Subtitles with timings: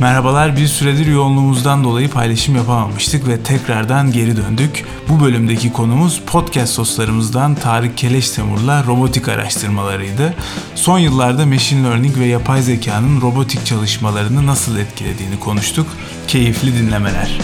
[0.00, 4.84] Merhabalar bir süredir yoğunluğumuzdan dolayı paylaşım yapamamıştık ve tekrardan geri döndük.
[5.08, 10.34] Bu bölümdeki konumuz podcast dostlarımızdan Tarık Keleş Temur'la robotik araştırmalarıydı.
[10.74, 15.86] Son yıllarda machine learning ve yapay zekanın robotik çalışmalarını nasıl etkilediğini konuştuk.
[16.28, 17.38] Keyifli dinlemeler.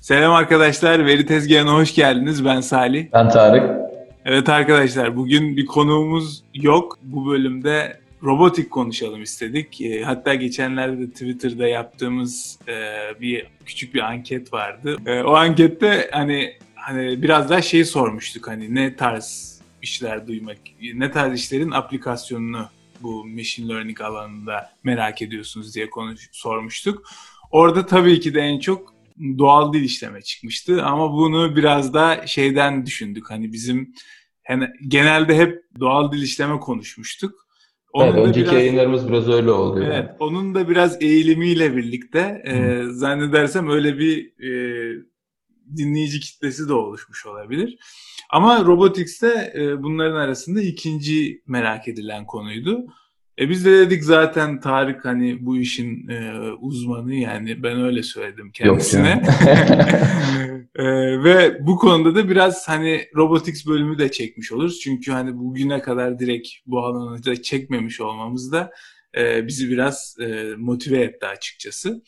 [0.00, 2.44] Selam arkadaşlar, Veri Tezgahı'na hoş geldiniz.
[2.44, 3.06] Ben Salih.
[3.12, 3.91] Ben Tarık.
[4.24, 6.98] Evet arkadaşlar bugün bir konuğumuz yok.
[7.02, 9.80] Bu bölümde robotik konuşalım istedik.
[9.80, 12.74] E, hatta geçenlerde de Twitter'da yaptığımız e,
[13.20, 14.96] bir küçük bir anket vardı.
[15.06, 20.58] E, o ankette hani hani biraz daha şey sormuştuk hani ne tarz işler duymak,
[20.94, 22.68] ne tarz işlerin aplikasyonunu
[23.00, 27.08] bu machine learning alanında merak ediyorsunuz diye konuş sormuştuk.
[27.50, 28.91] Orada tabii ki de en çok
[29.38, 33.30] doğal dil işleme çıkmıştı ama bunu biraz da şeyden düşündük.
[33.30, 33.94] Hani bizim
[34.46, 37.46] hani genelde hep doğal dil işleme konuşmuştuk.
[37.92, 39.86] Onun evet, önceki biraz, yayınlarımız biraz öyle oluyor.
[39.86, 40.16] Evet, yani.
[40.20, 44.52] onun da biraz eğilimiyle birlikte e, zannedersem öyle bir e,
[45.76, 47.78] dinleyici kitlesi de oluşmuş olabilir.
[48.30, 52.86] Ama Robotics'te e, bunların arasında ikinci merak edilen konuydu.
[53.38, 58.50] E biz de dedik zaten Tarık hani bu işin e, uzmanı yani ben öyle söyledim
[58.52, 59.22] kendisine.
[60.76, 60.84] e,
[61.24, 64.80] ve bu konuda da biraz hani robotics bölümü de çekmiş oluruz.
[64.80, 68.70] Çünkü hani bugüne kadar direkt bu alanı da çekmemiş olmamız da
[69.16, 72.02] e, bizi biraz e, motive etti açıkçası.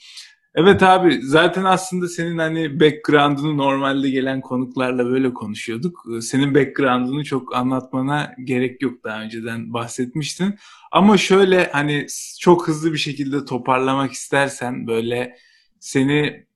[0.55, 6.05] Evet abi zaten aslında senin hani background'unu normalde gelen konuklarla böyle konuşuyorduk.
[6.16, 10.55] Ee, senin background'unu çok anlatmana gerek yok daha önceden bahsetmiştin.
[10.92, 12.06] Ama şöyle hani
[12.41, 15.36] çok hızlı bir şekilde toparlamak istersen böyle
[15.80, 16.47] seni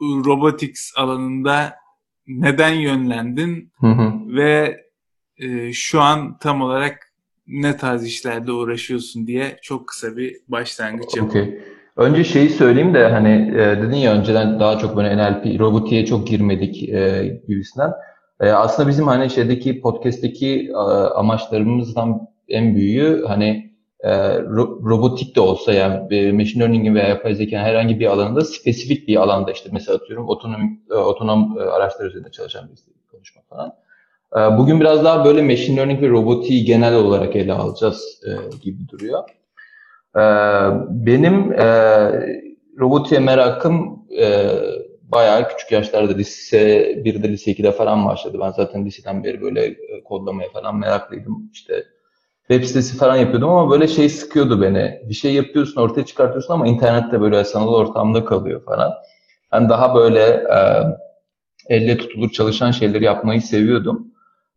[0.00, 1.76] robotics alanında
[2.26, 4.12] neden yönlendin hı hı.
[4.26, 4.84] ve
[5.36, 7.12] e, şu an tam olarak
[7.46, 11.30] ne tarz işlerde uğraşıyorsun diye çok kısa bir başlangıç yapalım.
[11.30, 11.73] Okay.
[11.96, 16.26] Önce şeyi söyleyeyim de hani e, dedin ya önceden daha çok böyle NLP, robotiğe çok
[16.26, 17.92] girmedik e, gibisinden.
[18.40, 20.74] E, aslında bizim hani şeydeki podcast'teki e,
[21.14, 27.34] amaçlarımızdan en büyüğü hani e, ro- robotik de olsa yani e, machine learning veya yapay
[27.34, 32.06] zeka herhangi bir alanında spesifik bir alanda işte mesela atıyorum otonom e, otonom e, araçlar
[32.06, 32.78] üzerinde çalışan bir
[33.10, 33.72] konuşma falan.
[34.36, 38.88] E, bugün biraz daha böyle machine learning ve robotiği genel olarak ele alacağız e, gibi
[38.88, 39.24] duruyor.
[40.16, 40.20] Ee,
[40.90, 41.66] benim e,
[42.78, 44.50] robotiğe merakım e,
[45.02, 46.58] bayağı küçük yaşlarda lise
[47.04, 48.38] 1'de lise 2'de falan başladı.
[48.40, 51.50] Ben zaten liseden beri böyle e, kodlamaya falan meraklıydım.
[51.52, 51.84] İşte
[52.48, 55.00] web sitesi falan yapıyordum ama böyle şey sıkıyordu beni.
[55.08, 58.92] Bir şey yapıyorsun, ortaya çıkartıyorsun ama internette böyle sanal ortamda kalıyor falan.
[59.52, 60.58] Ben daha böyle e,
[61.68, 64.06] elle tutulur çalışan şeyleri yapmayı seviyordum.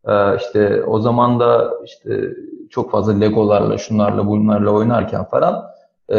[0.08, 2.34] E, işte o zaman da işte
[2.70, 5.64] çok fazla Legolarla, şunlarla, bunlarla oynarken falan
[6.10, 6.16] e,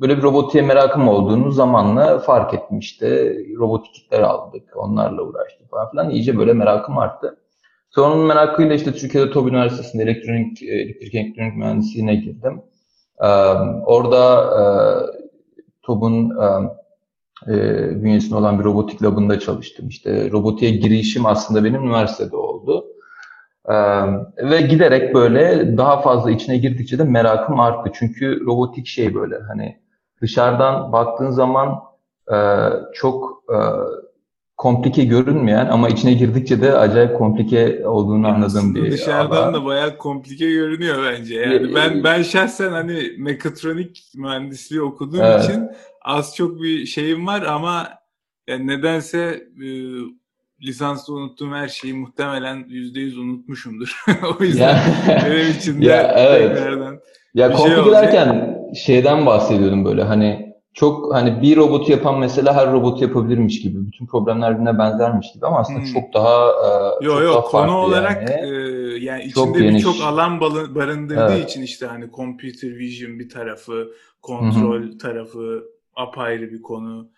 [0.00, 3.36] böyle bir robotiğe merakım olduğunu zamanla fark ettim işte.
[3.58, 6.10] Robotikler aldık, onlarla uğraştık falan filan.
[6.10, 7.38] İyice böyle merakım arttı.
[7.90, 12.62] Sonra onun merakıyla işte Türkiye'de TOB Üniversitesi'nde elektronik, elektrik elektronik mühendisliğine girdim.
[13.20, 13.26] Ee,
[13.86, 14.62] orada e,
[15.82, 16.46] TOB'un e,
[17.48, 17.56] e,
[18.02, 19.88] bünyesinde olan bir robotik labında çalıştım.
[19.88, 22.86] İşte robotiğe girişim aslında benim üniversitede oldu.
[23.68, 23.74] Ee,
[24.50, 27.90] ve giderek böyle daha fazla içine girdikçe de merakım arttı.
[27.94, 29.80] Çünkü robotik şey böyle hani
[30.22, 31.78] dışarıdan baktığın zaman
[32.32, 32.36] e,
[32.94, 33.56] çok e,
[34.56, 39.54] komplike görünmeyen ama içine girdikçe de acayip komplike olduğunu yani anladığım bir dışarıdan alan.
[39.54, 41.34] da bayağı komplike görünüyor bence.
[41.34, 45.44] Yani ben ben şahsen hani mekatronik mühendisliği okuduğum evet.
[45.44, 45.70] için
[46.02, 47.88] az çok bir şeyim var ama
[48.46, 49.18] yani nedense
[49.64, 49.68] e,
[50.62, 54.02] lisansta unuttuğum her şeyi muhtemelen yüzde yüz unutmuşumdur.
[54.40, 54.78] o yüzden
[55.30, 56.56] benim için de ya, evet.
[56.56, 56.98] tekrardan
[57.34, 62.72] ya bir şey derken şeyden bahsediyordum böyle hani çok hani bir robotu yapan mesela her
[62.72, 63.86] robotu yapabilirmiş gibi.
[63.86, 65.92] Bütün problemler birbirine benzermiş gibi ama aslında hmm.
[65.92, 70.40] çok daha e, Yo yo konu olarak yani, e, yani içinde birçok alan
[70.74, 71.50] barındırdığı evet.
[71.50, 73.88] için işte hani computer vision bir tarafı,
[74.22, 74.98] kontrol Hı-hı.
[74.98, 75.64] tarafı
[75.96, 77.08] apayrı bir konu.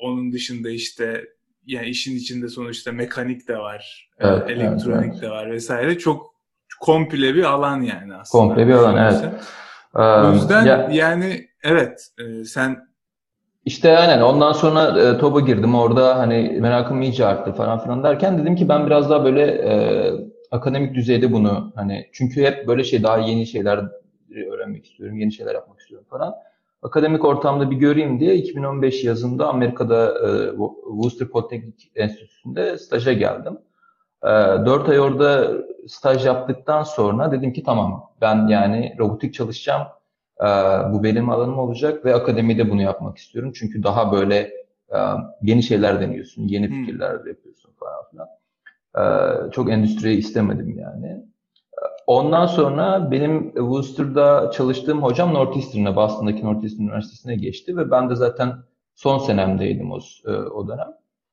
[0.00, 1.24] Onun dışında işte
[1.70, 5.98] yani işin içinde sonuçta mekanik de var, e, evet, elektronik evet, de var vesaire.
[5.98, 6.34] Çok
[6.80, 8.44] komple bir alan yani aslında.
[8.44, 9.24] Komple bir alan evet.
[9.94, 12.78] O yüzden ya, yani evet e, sen
[13.64, 15.74] işte aynen ondan sonra e, TOB'a girdim.
[15.74, 19.72] Orada hani merakım iyice arttı falan filan derken dedim ki ben biraz daha böyle e,
[20.50, 23.84] akademik düzeyde bunu hani çünkü hep böyle şey daha yeni şeyler
[24.52, 26.34] öğrenmek istiyorum, yeni şeyler yapmak istiyorum falan
[26.82, 30.50] akademik ortamda bir göreyim diye 2015 yazında Amerika'da e,
[30.84, 33.58] Worcester Polytechnic Enstitüsü'nde staja geldim.
[34.24, 35.52] E, 4 ay orada
[35.88, 39.82] staj yaptıktan sonra dedim ki tamam ben yani robotik çalışacağım.
[40.40, 40.46] E,
[40.92, 43.52] bu benim alanım olacak ve akademide bunu yapmak istiyorum.
[43.54, 44.36] Çünkü daha böyle
[44.94, 44.98] e,
[45.42, 46.84] yeni şeyler deniyorsun, yeni Hmm.
[46.86, 48.28] fikirler yapıyorsun falan filan.
[48.96, 51.29] E, çok endüstriyi istemedim yani.
[52.10, 58.54] Ondan sonra benim Worcester'da çalıştığım hocam Northeastern'a, Boston'daki Northeastern Üniversitesi'ne geçti ve ben de zaten
[58.94, 60.88] son senemdeydim o, e, o dönem.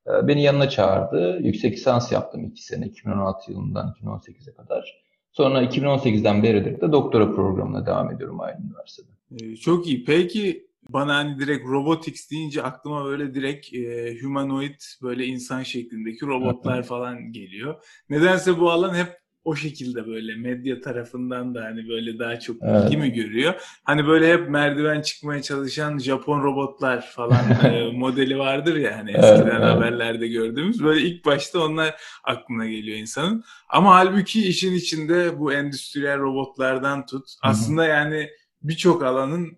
[0.06, 1.38] E, Beni yanına çağırdı.
[1.42, 5.02] Yüksek lisans yaptım iki sene, 2016 yılından 2018'e kadar.
[5.32, 9.08] Sonra 2018'den beridir de doktora programına devam ediyorum aynı üniversitede.
[9.40, 10.04] Ee, Çok iyi.
[10.04, 16.82] Peki bana hani direkt robotics deyince aklıma böyle direkt e, humanoid böyle insan şeklindeki robotlar
[16.82, 17.74] falan geliyor.
[18.10, 22.82] Nedense bu alan hep o şekilde böyle medya tarafından da hani böyle daha çok Evet.
[22.82, 23.54] ilgi mi görüyor?
[23.84, 29.20] Hani böyle hep merdiven çıkmaya çalışan Japon robotlar falan e, modeli vardır ya hani Evet,
[29.20, 29.62] eskiden evet.
[29.62, 30.84] haberlerde gördüğümüz.
[30.84, 33.44] Böyle ilk başta onlar aklına geliyor insanın.
[33.68, 37.28] Ama halbuki işin içinde bu endüstriyel robotlardan tut.
[37.44, 37.50] Hı hı.
[37.50, 38.30] Aslında yani
[38.62, 39.48] birçok alanını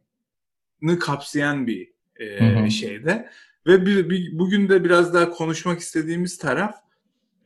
[1.00, 2.70] kapsayan bir e, Hı hı.
[2.70, 3.30] şeyde.
[3.66, 6.74] Ve bir, bir- bugün de biraz daha konuşmak istediğimiz taraf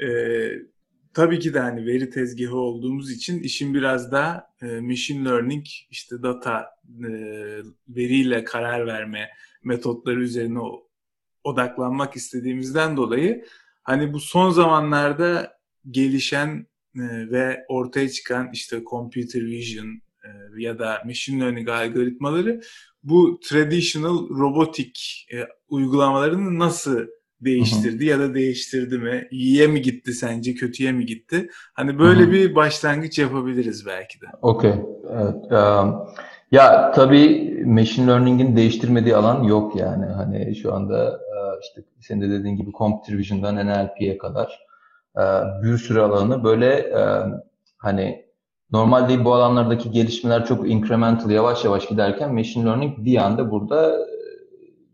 [0.03, 0.07] e,
[1.15, 6.23] tabii ki de hani veri tezgahı olduğumuz için işin biraz daha e, machine learning, işte
[6.23, 7.11] data, e,
[7.89, 9.31] veriyle karar verme
[9.65, 10.59] metotları üzerine
[11.45, 13.45] odaklanmak istediğimizden dolayı
[13.83, 15.59] hani bu son zamanlarda
[15.91, 16.67] gelişen
[16.97, 19.87] e, ve ortaya çıkan işte computer vision
[20.25, 20.29] e,
[20.63, 22.61] ya da machine learning algoritmaları
[23.03, 25.37] bu traditional robotik e,
[25.69, 27.07] uygulamalarını nasıl
[27.45, 29.29] değiştirdi ya da değiştirdi mi?
[29.31, 31.49] İyiye mi gitti sence, kötüye mi gitti?
[31.75, 34.27] Hani böyle bir başlangıç yapabiliriz belki de.
[34.43, 34.75] Okey.
[35.13, 35.53] Evet.
[35.53, 36.09] Um,
[36.53, 40.07] ya tabii machine learning'in değiştirmediği alan yok yani.
[40.07, 41.21] Hani şu anda
[41.63, 44.61] işte senin de dediğin gibi computer vision'dan NLP'ye kadar
[45.63, 46.93] bir sürü alanı böyle
[47.79, 48.25] hani
[48.73, 54.07] normalde bu alanlardaki gelişmeler çok incremental yavaş yavaş giderken machine learning bir anda burada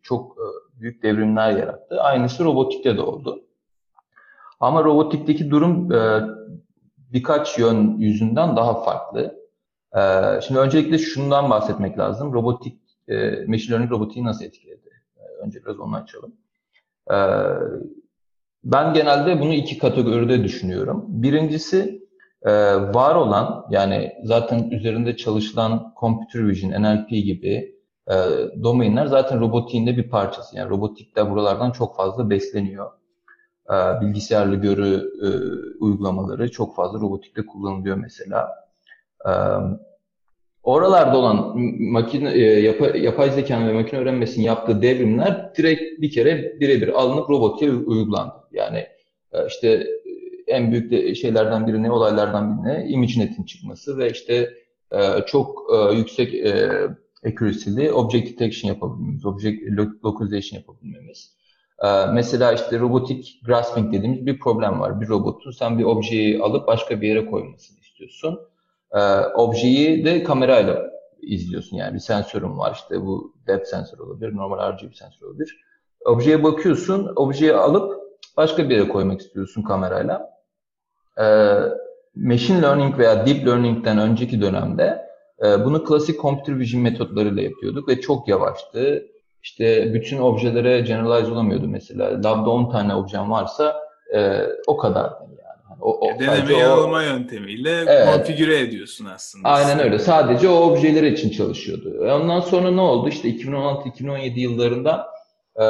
[0.02, 0.37] çok
[0.81, 2.00] büyük devrimler yarattı.
[2.00, 3.44] Aynısı robotikte de oldu.
[4.61, 6.21] Ama robotikteki durum e,
[7.12, 9.41] birkaç yön yüzünden daha farklı.
[9.97, 12.32] Ee, şimdi öncelikle şundan bahsetmek lazım.
[12.32, 14.91] Robotik, e, machine learning robotiği nasıl etkiledi?
[15.17, 16.32] Ee, önce biraz onu açalım.
[17.11, 17.17] Ee,
[18.65, 21.05] ben genelde bunu iki kategoride düşünüyorum.
[21.09, 22.09] Birincisi
[22.43, 27.80] e, var olan yani zaten üzerinde çalışılan computer vision, NLP gibi
[28.11, 28.15] e,
[28.62, 30.57] domainler zaten robotiğin de bir parçası.
[30.57, 32.91] Yani robotik de buralardan çok fazla besleniyor.
[33.71, 35.29] E, bilgisayarlı görü e,
[35.85, 38.49] uygulamaları çok fazla robotikte kullanılıyor mesela.
[39.27, 39.33] E,
[40.62, 46.61] oralarda olan makine, e, yapa- yapay zekanın ve makine öğrenmesinin yaptığı devrimler direkt bir kere
[46.61, 48.35] birebir alınıp robotiğe uygulandı.
[48.53, 48.87] Yani
[49.33, 52.89] e, işte e, en büyük de şeylerden biri ne, olaylardan biri ne?
[52.89, 54.51] ImageNet'in çıkması ve işte
[54.93, 56.71] e, çok e, yüksek e,
[57.26, 61.37] accuracy'li object detection yapabilmemiz, object lo- localization yapabilmemiz.
[61.84, 65.00] Ee, mesela işte robotik grasping dediğimiz bir problem var.
[65.00, 68.40] Bir robotun sen bir objeyi alıp başka bir yere koymasını istiyorsun.
[68.93, 68.99] Ee,
[69.34, 70.90] objeyi de kamerayla
[71.22, 71.76] izliyorsun.
[71.76, 75.56] Yani bir sensörün var işte bu depth sensör olabilir, normal RGB sensör olabilir.
[76.05, 78.00] Objeye bakıyorsun, objeyi alıp
[78.37, 80.31] başka bir yere koymak istiyorsun kamerayla.
[81.20, 81.55] Ee,
[82.16, 85.10] machine learning veya deep learning'den önceki dönemde
[85.42, 89.06] bunu klasik computer vision metotlarıyla yapıyorduk ve çok yavaştı.
[89.42, 92.11] İşte bütün objelere generalize olamıyordu mesela.
[92.25, 93.76] Lab'da 10 tane objem varsa
[94.14, 95.80] e, o kadar yani.
[95.80, 98.16] O, o, Deneme sadece o- yanılma yöntemiyle Evet.
[98.16, 99.49] konfigüre ediyorsun aslında.
[99.49, 99.99] Aynen öyle.
[99.99, 102.04] Sadece o objeler için çalışıyordu.
[102.06, 103.09] E Ondan sonra ne oldu?
[103.09, 105.06] İşte 2016-2017 yıllarında
[105.56, 105.64] e,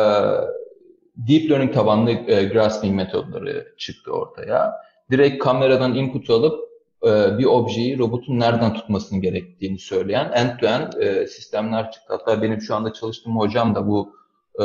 [1.16, 4.72] deep learning tabanlı e, grasping metodları çıktı ortaya.
[5.10, 6.69] Direkt kameradan input alıp
[7.07, 12.14] e, bir objeyi robotun nereden tutmasını gerektiğini söyleyen end-to-end e, sistemler çıktı.
[12.19, 14.16] Hatta benim şu anda çalıştığım hocam da bu
[14.61, 14.64] e,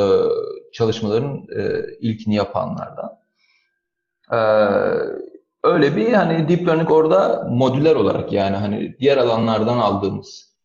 [0.72, 1.46] çalışmaların
[2.00, 3.18] ilkini yapanlardan.
[5.62, 10.56] Öyle bir hani deep learning orada modüler olarak yani hani diğer alanlardan aldığımız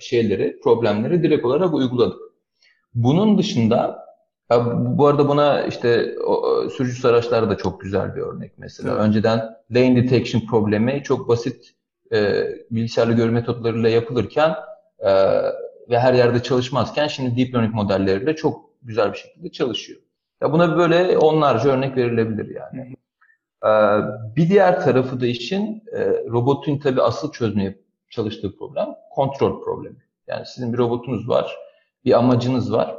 [0.00, 2.20] şeyleri, problemleri direkt olarak uyguladık.
[2.94, 4.07] Bunun dışında
[4.50, 4.66] ya
[4.98, 8.90] bu arada buna işte o, sürücüsüz araçlar da çok güzel bir örnek mesela.
[8.92, 9.00] Evet.
[9.00, 11.74] Önceden lane detection problemi çok basit
[12.12, 14.54] e, bilgisayarlı görü metotlarıyla yapılırken
[14.98, 15.10] e,
[15.90, 20.00] ve her yerde çalışmazken şimdi deep learning modelleriyle çok güzel bir şekilde çalışıyor.
[20.42, 22.96] Ya buna böyle onlarca örnek verilebilir yani.
[23.64, 23.68] Ee,
[24.36, 25.98] bir diğer tarafı da işin e,
[26.30, 27.78] robotun tabii asıl çözmeye
[28.10, 30.02] çalıştığı problem kontrol problemi.
[30.26, 31.56] Yani sizin bir robotunuz var,
[32.04, 32.96] bir amacınız var.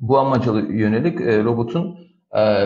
[0.00, 1.98] Bu amaca yönelik e, robotun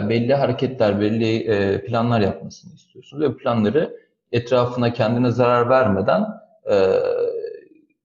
[0.09, 1.47] belli hareketler, belli
[1.87, 3.23] planlar yapmasını istiyorsunuz.
[3.23, 3.97] Ve planları
[4.33, 6.27] etrafına kendine zarar vermeden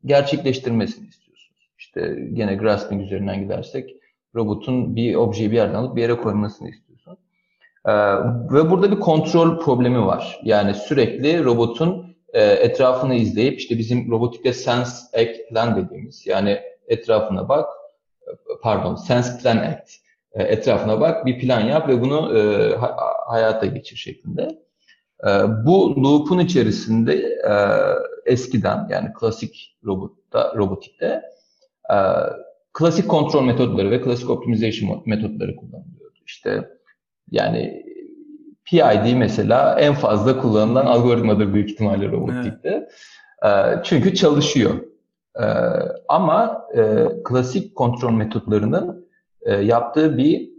[0.06, 1.70] gerçekleştirmesini istiyorsunuz.
[1.78, 3.96] İşte gene grasping üzerinden gidersek
[4.36, 7.18] robotun bir objeyi bir yerden alıp bir yere koymasını istiyorsun.
[7.86, 7.92] Ee,
[8.54, 10.40] ve burada bir kontrol problemi var.
[10.44, 17.50] Yani sürekli robotun e, etrafını izleyip işte bizim robotikte sense act plan dediğimiz yani etrafına
[17.50, 17.70] bak
[18.62, 19.92] pardon sense plan act
[20.34, 22.76] e, etrafına bak bir plan yap ve bunu e,
[23.28, 24.42] hayata geçir şeklinde.
[25.28, 25.30] E,
[25.66, 27.14] bu loop'un içerisinde
[27.50, 27.54] e,
[28.26, 31.22] eskiden yani klasik robotta robotikte
[31.94, 31.98] e,
[32.74, 36.18] klasik kontrol metodları ve klasik optimization metodları kullanılıyordu.
[36.26, 36.70] İşte
[37.32, 37.84] yani
[38.66, 42.70] PID mesela en fazla kullanılan algoritmadır büyük ihtimalle robotikte.
[42.70, 42.90] Evet.
[43.84, 44.93] Çünkü çalışıyor.
[46.08, 46.68] Ama
[47.26, 49.10] klasik kontrol metodlarının
[49.62, 50.50] yaptığı bir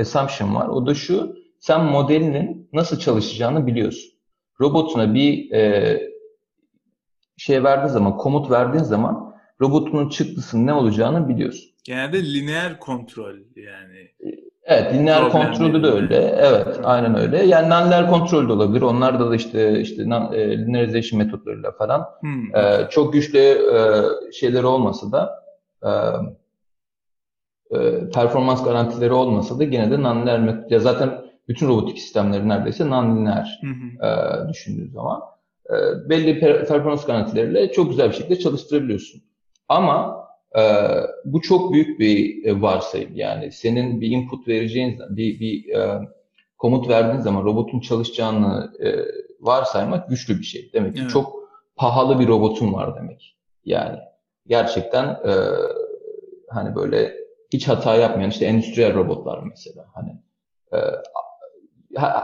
[0.00, 0.68] assumption var.
[0.68, 4.12] O da şu, sen modelinin nasıl çalışacağını biliyorsun.
[4.60, 5.50] Robotuna bir
[7.36, 9.25] şey verdiğin zaman, komut verdiğin zaman
[9.60, 11.70] robotunun çıktısının ne olacağını biliyorsun.
[11.84, 14.08] Genelde lineer kontrol yani.
[14.66, 16.16] Evet, lineer kontrolü de öyle.
[16.38, 17.44] Evet, aynen öyle.
[17.46, 18.82] Yani non-linear kontrol de olabilir.
[18.82, 22.56] Onlar da işte işte e, linearization metotlarıyla falan hmm.
[22.56, 23.78] e, çok güçlü e,
[24.32, 25.44] şeyleri olmasa da
[25.82, 25.90] e,
[27.78, 30.70] e, performans garantileri olmasa da gene de non-linear metot.
[30.70, 33.48] Ya zaten bütün robotik sistemleri neredeyse non-linear
[34.02, 35.20] e, düşündüğün zaman
[35.70, 35.74] e,
[36.10, 39.22] belli performans garantileriyle çok güzel bir şekilde çalıştırabiliyorsun.
[39.68, 40.26] Ama
[40.58, 40.62] e,
[41.24, 43.10] bu çok büyük bir e, varsayım.
[43.14, 46.00] Yani senin bir input vereceğin, bir, bir e,
[46.58, 48.88] komut verdiğin zaman robotun çalışacağını e,
[49.40, 50.70] varsaymak güçlü bir şey.
[50.72, 51.10] Demek ki evet.
[51.10, 51.36] çok
[51.76, 53.36] pahalı bir robotun var demek.
[53.64, 53.98] Yani
[54.46, 55.32] gerçekten e,
[56.48, 57.14] hani böyle
[57.52, 60.20] hiç hata yapmayan işte endüstriyel robotlar mesela hani
[60.72, 60.78] e,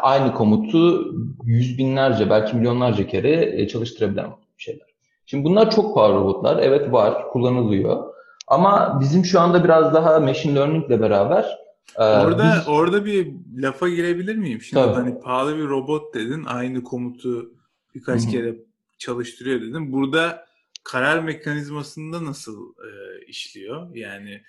[0.02, 4.91] aynı komutu yüz binlerce belki milyonlarca kere e, çalıştırabilen şeyler.
[5.26, 6.62] Şimdi bunlar çok pahalı robotlar.
[6.62, 8.04] Evet var, kullanılıyor.
[8.48, 11.58] Ama bizim şu anda biraz daha machine learning ile beraber
[11.98, 12.68] e, Orada biz...
[12.68, 14.60] orada bir lafa girebilir miyim?
[14.60, 14.94] Şimdi Tabii.
[14.94, 17.50] hani pahalı bir robot dedin, aynı komutu
[17.94, 18.30] birkaç Hı-hı.
[18.30, 18.54] kere
[18.98, 19.92] çalıştırıyor dedin.
[19.92, 20.44] Burada
[20.84, 22.90] karar mekanizmasında nasıl e,
[23.26, 23.94] işliyor?
[23.94, 24.42] Yani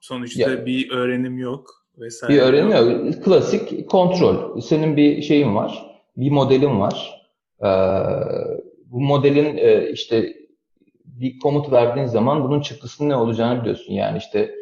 [0.00, 2.34] sonuçta ya, bir öğrenim yok vesaire.
[2.34, 3.24] Bir öğrenim yok.
[3.24, 4.60] Klasik kontrol.
[4.60, 7.22] Senin bir şeyin var, bir modelin var.
[7.60, 7.68] Ee,
[8.92, 10.36] bu modelin e, işte
[11.04, 13.92] bir komut verdiğin zaman bunun çıktısının ne olacağını biliyorsun.
[13.92, 14.54] Yani işte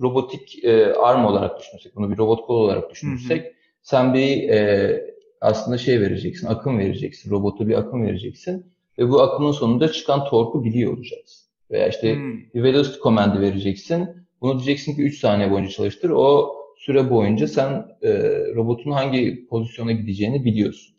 [0.00, 3.52] robotik e, arm olarak düşünürsek, bunu bir robot kol olarak düşünürsek, hı hı.
[3.82, 5.00] sen bir e,
[5.40, 10.64] aslında şey vereceksin, akım vereceksin, robota bir akım vereceksin ve bu akımın sonunda çıkan torku
[10.64, 11.50] biliyor olacaksın.
[11.70, 12.40] Veya işte hmm.
[12.54, 14.08] bir velocity command'i vereceksin.
[14.40, 16.10] Bunu diyeceksin ki 3 saniye boyunca çalıştır.
[16.10, 18.10] O süre boyunca sen e,
[18.54, 20.96] robotun hangi pozisyona gideceğini biliyorsun.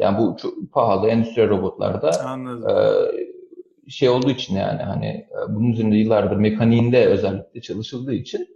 [0.00, 2.10] Yani bu çok pahalı endüstriyel robotlarda
[3.86, 8.48] e, şey olduğu için yani hani e, bunun üzerinde yıllardır mekaniğinde özellikle çalışıldığı için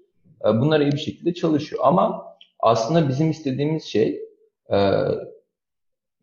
[0.45, 1.83] e, bunlar iyi bir şekilde çalışıyor.
[1.85, 2.25] Ama
[2.61, 4.21] aslında bizim istediğimiz şey
[4.71, 4.79] e,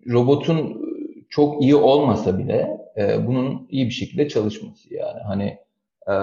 [0.09, 0.81] robotun
[1.29, 5.57] çok iyi olmasa bile e, bunun iyi bir şekilde çalışması yani hani
[6.09, 6.13] e,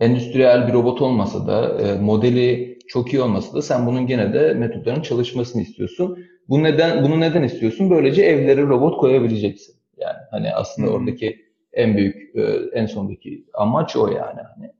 [0.00, 4.54] endüstriyel bir robot olmasa da e, modeli çok iyi olmasa da sen bunun gene de
[4.54, 6.18] metotların çalışmasını istiyorsun.
[6.48, 7.90] Bu neden bunu neden istiyorsun?
[7.90, 9.74] Böylece evlere robot koyabileceksin.
[9.96, 10.94] Yani hani aslında hmm.
[10.94, 14.72] oradaki en büyük e, en sondaki amaç o yani hani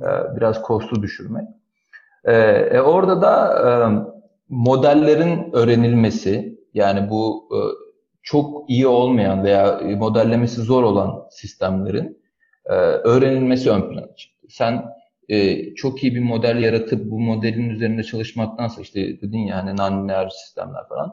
[0.00, 1.48] e, biraz kostu düşürmek.
[2.24, 3.70] E, e, orada da e,
[4.48, 7.58] modellerin öğrenilmesi yani bu e,
[8.22, 12.22] çok iyi olmayan veya modellemesi zor olan sistemlerin
[12.66, 14.46] e, öğrenilmesi ön plana çıktı.
[14.50, 14.84] Sen
[15.30, 20.28] e, çok iyi bir model yaratıp bu modelin üzerinde çalışmaktansa işte dedin ya hani non
[20.28, 21.12] sistemler falan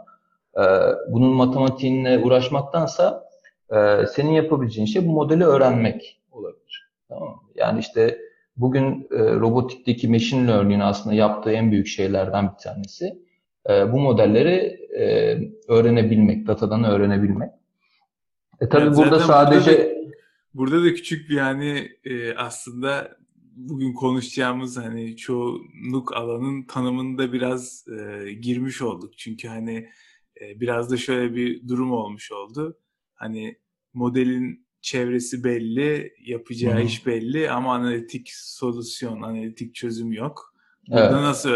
[0.58, 0.64] e,
[1.12, 3.24] bunun matematiğinle uğraşmaktansa
[3.72, 6.90] e, senin yapabileceğin şey bu modeli öğrenmek olabilir.
[7.10, 7.42] Tamam mı?
[7.56, 8.18] Yani işte
[8.58, 13.22] bugün e, robotikteki machine learning'in aslında yaptığı en büyük şeylerden bir tanesi
[13.70, 17.52] e, bu modelleri e, öğrenebilmek, datadan öğrenebilmek.
[18.62, 19.96] E tabii evet, burada sadece burada da,
[20.54, 23.18] burada da küçük bir yani e, aslında
[23.58, 29.18] bugün konuşacağımız hani çoğunluk alanın tanımında biraz e, girmiş olduk.
[29.18, 29.90] Çünkü hani
[30.42, 32.78] e, biraz da şöyle bir durum olmuş oldu.
[33.16, 33.58] Hani
[33.94, 36.82] modelin çevresi belli, yapacağı Hı-hı.
[36.82, 40.54] iş belli ama analitik solüsyon, analitik çözüm yok.
[40.90, 41.22] Burada evet.
[41.22, 41.52] nasıl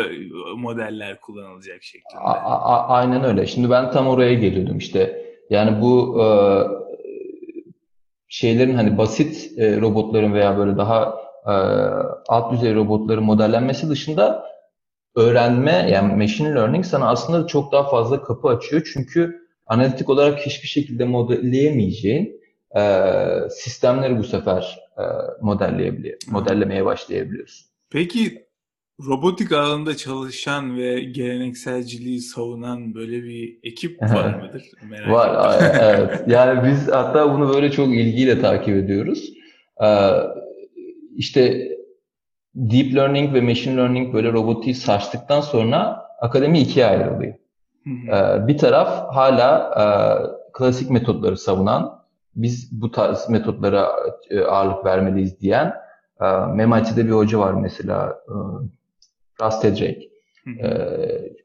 [0.57, 2.21] modeller kullanılacak şeklinde?
[2.21, 3.47] A- a- aynen öyle.
[3.47, 5.25] Şimdi ben tam oraya geliyordum işte.
[5.49, 6.25] Yani bu e,
[8.27, 11.51] şeylerin hani basit e, robotların veya böyle daha e,
[12.27, 14.45] alt düzey robotların modellenmesi dışında
[15.15, 18.89] öğrenme yani machine learning sana aslında çok daha fazla kapı açıyor.
[18.93, 22.41] Çünkü analitik olarak hiçbir şekilde modelleyemeyeceğin
[22.77, 22.81] e,
[23.49, 25.03] sistemleri bu sefer e,
[25.41, 27.67] modelleyebiliyor, modellemeye başlayabiliyorsun.
[27.89, 28.45] Peki
[29.07, 34.63] robotik alanında çalışan ve gelenekselciliği savunan böyle bir ekip var mıdır?
[34.89, 36.23] Merak var, evet.
[36.27, 39.33] Yani biz hatta bunu böyle çok ilgiyle takip ediyoruz.
[39.83, 39.87] Ee,
[41.21, 41.69] işte
[42.55, 47.33] deep learning ve machine learning böyle robotiği saçtıktan sonra akademi ikiye ayrılıyor.
[47.87, 49.85] Ee, bir taraf hala e,
[50.53, 52.01] klasik metotları savunan,
[52.35, 53.91] biz bu tarz metotlara
[54.29, 55.73] e, ağırlık vermeliyiz diyen,
[56.21, 56.25] e,
[56.65, 58.33] MIT'de bir hoca var mesela, e,
[59.45, 60.09] Rust Drake.
[60.59, 60.67] E,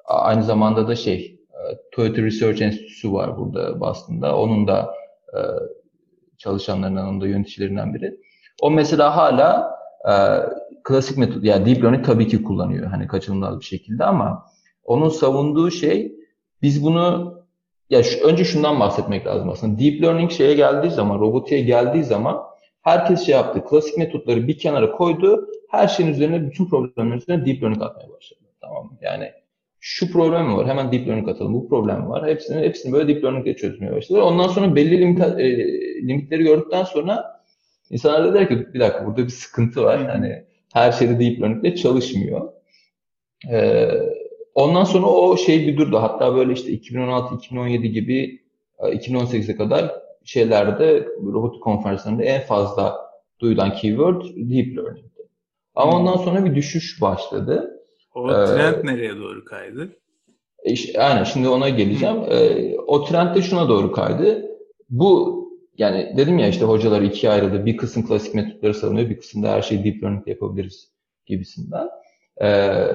[0.04, 1.40] aynı zamanda da şey,
[1.92, 4.38] Toyota Research Enstitüsü var burada Boston'da.
[4.38, 4.94] Onun da
[6.38, 8.20] çalışanlarından, onun da yöneticilerinden biri.
[8.62, 9.76] O mesela hala
[10.84, 14.46] klasik metot, yani deep learning tabii ki kullanıyor hani kaçınılmaz bir şekilde ama
[14.84, 16.12] onun savunduğu şey
[16.62, 17.36] biz bunu
[17.90, 19.78] ya şu, önce şundan bahsetmek lazım aslında.
[19.78, 22.42] Deep learning şeye geldiği zaman, robotiğe geldiği zaman
[22.82, 23.64] herkes şey yaptı.
[23.64, 25.48] Klasik metotları bir kenara koydu.
[25.70, 28.40] Her şeyin üzerine, bütün problemlerin üzerine deep learning atmaya başladı.
[28.60, 28.98] Tamam?
[29.02, 29.32] Yani
[29.80, 30.66] şu problem var.
[30.66, 31.54] Hemen deep learning atalım.
[31.54, 32.28] Bu problem var.
[32.28, 34.22] Hepsini, hepsini böyle deep learning ile çözmeye başladı.
[34.22, 35.56] Ondan sonra belli limit, e,
[36.08, 37.35] limitleri gördükten sonra
[37.90, 39.98] insanlar da der ki bir dakika burada bir sıkıntı var.
[39.98, 42.52] Yani her şeyde deep learning ile çalışmıyor.
[43.50, 43.90] Ee,
[44.56, 45.96] Ondan sonra o şey bir durdu.
[45.96, 48.42] Hatta böyle işte 2016-2017 gibi
[48.78, 52.96] 2018'e kadar şeylerde robotik konferanslarında en fazla
[53.40, 55.28] duyulan keyword deep learning'di.
[55.74, 56.00] Ama hmm.
[56.00, 57.80] ondan sonra bir düşüş başladı.
[58.14, 59.96] O trend ee, nereye doğru kaydı?
[60.98, 62.16] Aynen şimdi ona geleceğim.
[62.16, 62.32] Hmm.
[62.32, 64.46] Ee, o trend de şuna doğru kaydı.
[64.90, 65.45] Bu
[65.78, 67.66] yani dedim ya işte hocalar ikiye ayrıldı.
[67.66, 70.90] Bir kısım klasik metotları savunuyor, bir kısım da her şeyi deep learning yapabiliriz
[71.26, 71.88] gibisinden.
[72.42, 72.86] Ee,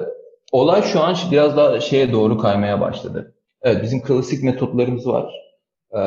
[0.52, 3.34] olay şu an biraz daha şeye doğru kaymaya başladı.
[3.62, 5.32] Evet bizim klasik metotlarımız var.
[5.94, 6.00] Ee,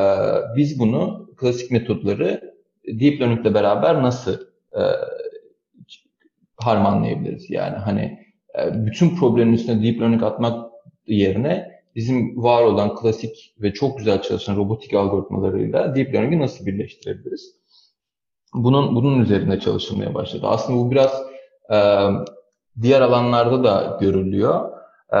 [0.56, 4.32] biz bunu klasik metotları deep learning ile beraber nasıl
[4.72, 4.82] e,
[6.56, 7.50] harmanlayabiliriz?
[7.50, 8.18] Yani hani
[8.58, 10.70] e, bütün problemin üstüne deep learning atmak
[11.06, 17.56] yerine bizim var olan klasik ve çok güzel çalışan robotik algoritmalarıyla deep learning'i nasıl birleştirebiliriz?
[18.54, 20.46] Bunun bunun üzerinde çalışılmaya başladı.
[20.46, 21.22] Aslında bu biraz
[21.72, 21.78] e,
[22.82, 24.70] diğer alanlarda da görülüyor.
[25.12, 25.20] E,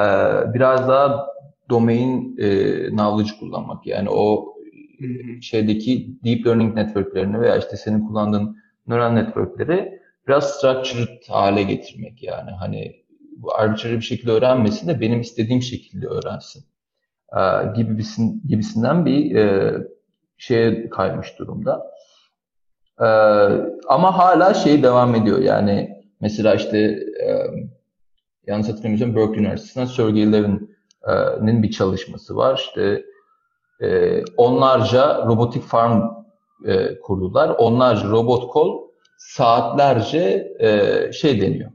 [0.54, 1.26] biraz daha
[1.70, 2.48] domain e,
[2.88, 3.86] knowledge kullanmak.
[3.86, 4.56] Yani o
[5.40, 12.50] şeydeki deep learning networklerini veya işte senin kullandığın neural networkleri biraz structured hale getirmek yani.
[12.50, 13.05] Hani
[13.54, 16.64] arbitrary bir şekilde öğrenmesin de benim istediğim şekilde öğrensin.
[17.36, 17.40] E,
[17.76, 19.74] gibisin, gibisinden bir e,
[20.36, 21.86] şeye kaymış durumda.
[23.00, 23.06] E,
[23.88, 26.78] ama hala şey devam ediyor yani Mesela işte
[27.26, 27.46] e,
[28.46, 32.58] yanlış hatırlamıyorsam Berkeley Üniversitesi'nden Sergey Levin'in bir çalışması var.
[32.58, 33.04] İşte
[33.80, 36.02] e, onlarca robotik farm
[36.66, 37.48] e, kurdular.
[37.48, 41.70] Onlarca robot kol saatlerce e, şey deniyor.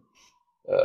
[0.67, 0.75] E,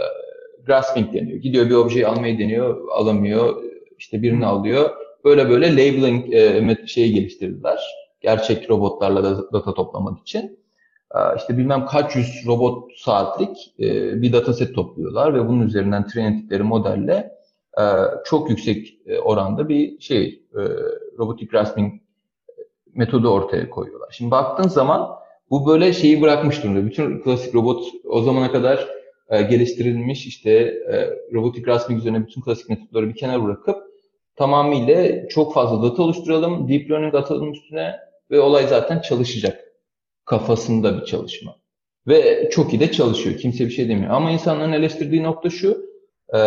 [0.67, 1.39] grasping deniyor.
[1.39, 3.63] Gidiyor bir objeyi almayı deniyor, alamıyor.
[3.99, 4.91] İşte birini alıyor.
[5.25, 7.81] Böyle böyle labeling e, şeyi geliştirdiler.
[8.21, 10.59] Gerçek robotlarla da data toplamak için.
[11.15, 16.33] Ee, işte bilmem kaç yüz robot saatlik e, bir dataset topluyorlar ve bunun üzerinden train
[16.33, 17.33] ettikleri modelle
[17.79, 17.85] e,
[18.25, 20.43] çok yüksek e, oranda bir şey
[21.19, 21.93] robotik grasping
[22.95, 24.09] metodu ortaya koyuyorlar.
[24.13, 25.11] Şimdi baktığın zaman
[25.51, 26.87] bu böyle şeyi bırakmış durumda.
[26.87, 28.89] Bütün klasik robot o zamana kadar
[29.31, 30.75] geliştirilmiş işte
[31.33, 33.77] robotik grasping üzerine bütün klasik metotları bir kenara bırakıp
[34.37, 37.97] tamamıyla çok fazla data oluşturalım, deep learning atalım üstüne
[38.31, 39.65] ve olay zaten çalışacak
[40.25, 41.57] kafasında bir çalışma.
[42.09, 43.39] Ve çok iyi de çalışıyor.
[43.39, 44.11] Kimse bir şey demiyor.
[44.11, 45.87] Ama insanların eleştirdiği nokta şu.
[46.35, 46.41] E,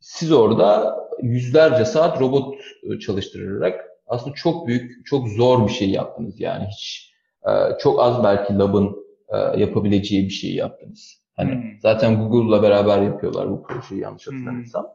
[0.00, 6.40] siz orada yüzlerce saat robot e, çalıştırarak aslında çok büyük, çok zor bir şey yaptınız.
[6.40, 7.12] Yani hiç
[7.46, 8.96] e, çok az belki lab'ın
[9.28, 11.25] e, yapabileceği bir şey yaptınız.
[11.36, 11.80] Hani hmm.
[11.80, 14.86] zaten Google'la beraber yapıyorlar bu projeyi yanlış hatırlamıyorsam.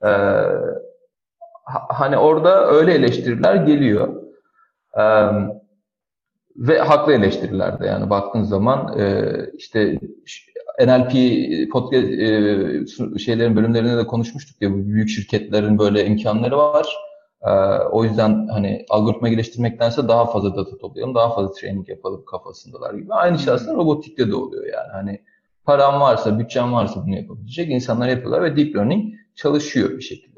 [0.00, 0.08] Hmm.
[0.08, 0.12] E,
[1.88, 4.22] hani orada öyle eleştiriler geliyor.
[4.98, 5.02] E,
[6.56, 10.00] ve haklı eleştirilerde yani baktığın zaman e, işte
[10.80, 11.12] NLP
[11.72, 16.96] podcast e, şeylerin bölümlerinde de konuşmuştuk ya bu büyük şirketlerin böyle imkanları var.
[17.42, 17.50] E,
[17.90, 23.14] o yüzden hani algoritma geliştirmektense daha fazla data toplayalım, daha fazla training yapalım kafasındalar gibi.
[23.14, 24.92] Aynı şey aslında robotikte de oluyor yani.
[24.92, 25.22] Hani
[25.64, 30.32] param varsa, bütçem varsa bunu yapabilecek insanlar yapıyorlar ve deep learning çalışıyor bir şekilde.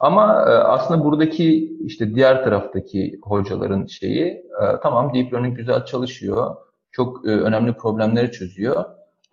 [0.00, 6.56] Ama e, aslında buradaki işte diğer taraftaki hocaların şeyi e, tamam deep learning güzel çalışıyor.
[6.90, 8.84] Çok e, önemli problemleri çözüyor.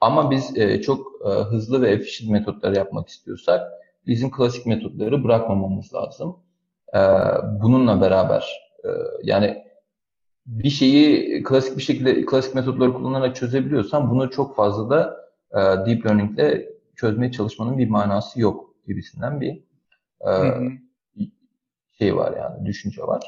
[0.02, 0.54] Ama biz
[0.86, 1.08] çok
[1.50, 3.62] hızlı ve efficient metotları yapmak istiyorsak
[4.08, 6.38] bizim klasik metotları bırakmamamız lazım.
[7.62, 8.46] Bununla beraber
[9.24, 9.64] yani
[10.46, 15.18] bir şeyi klasik bir şekilde klasik metotları kullanarak çözebiliyorsan bunu çok fazla da
[15.52, 19.64] e, deep learning ile çözmeye çalışmanın bir manası yok gibisinden bir
[20.22, 20.34] e,
[21.98, 23.24] şey var yani düşünce var.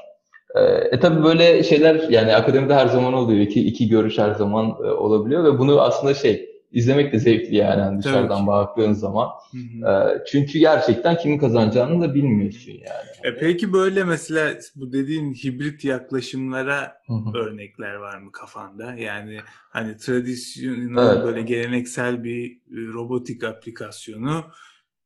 [0.56, 3.39] E, e tabi böyle şeyler yani akademide her zaman oluyor.
[3.39, 7.80] İki, iki görüş her zaman e, olabiliyor ve bunu aslında şey izlemek de zevkli yani,
[7.80, 9.30] yani dışarıdan baktığın zaman.
[9.51, 9.91] Hı hı.
[9.91, 13.34] E, çünkü gerçekten kimin kazanacağını da bilmiyorsun yani.
[13.36, 17.38] E peki böyle mesela bu dediğin hibrit yaklaşımlara hı hı.
[17.38, 18.95] örnekler var mı kafanda?
[18.95, 21.23] Yani hani tradisyonel evet.
[21.23, 22.58] böyle geleneksel bir e,
[22.93, 24.45] robotik aplikasyonu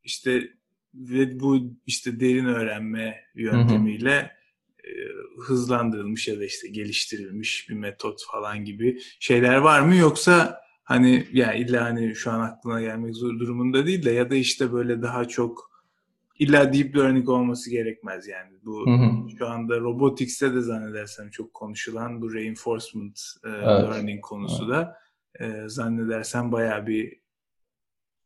[0.03, 0.49] işte
[0.93, 4.29] ve bu işte derin öğrenme yöntemiyle hı hı.
[4.83, 4.91] E,
[5.47, 11.47] hızlandırılmış ya da işte geliştirilmiş bir metot falan gibi şeyler var mı yoksa hani ya
[11.47, 15.01] yani illa hani şu an aklına gelmek zor durumunda değil de ya da işte böyle
[15.01, 15.71] daha çok
[16.39, 18.53] illa deep learning olması gerekmez yani.
[18.65, 19.37] Bu hı hı.
[19.37, 23.67] şu anda robotics'te de zannedersem çok konuşulan bu reinforcement e, evet.
[23.67, 24.73] learning konusu evet.
[24.73, 24.97] da
[25.39, 27.19] e, zannedersem bayağı bir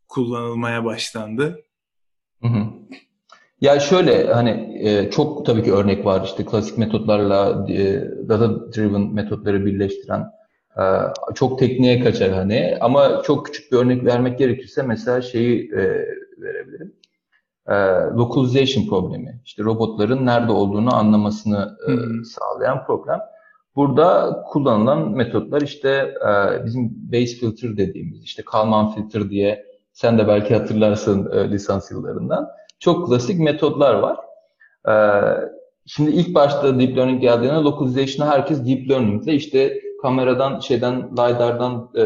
[0.07, 1.59] kullanılmaya başlandı.
[2.41, 2.65] Hı hı.
[3.61, 9.13] Ya şöyle hani e, çok tabii ki örnek var işte klasik metotlarla e, data driven
[9.13, 10.23] metotları birleştiren
[11.35, 16.05] çok tekniğe kaçar hani ama çok küçük bir örnek vermek gerekirse mesela şeyi e,
[16.37, 16.93] verebilirim.
[17.67, 17.73] E,
[18.17, 19.41] localization problemi.
[19.45, 21.91] İşte robotların nerede olduğunu anlamasını e,
[22.23, 23.19] sağlayan problem.
[23.75, 30.27] Burada kullanılan metotlar işte e, bizim base filter dediğimiz işte Kalman filter diye sen de
[30.27, 32.49] belki hatırlarsın e, lisans yıllarından.
[32.79, 34.17] Çok klasik metodlar var.
[34.87, 34.93] E,
[35.85, 41.91] şimdi ilk başta deep learning geldiğinde localization'a herkes deep learning ile işte kameradan şeyden LiDAR'dan
[41.97, 42.03] e,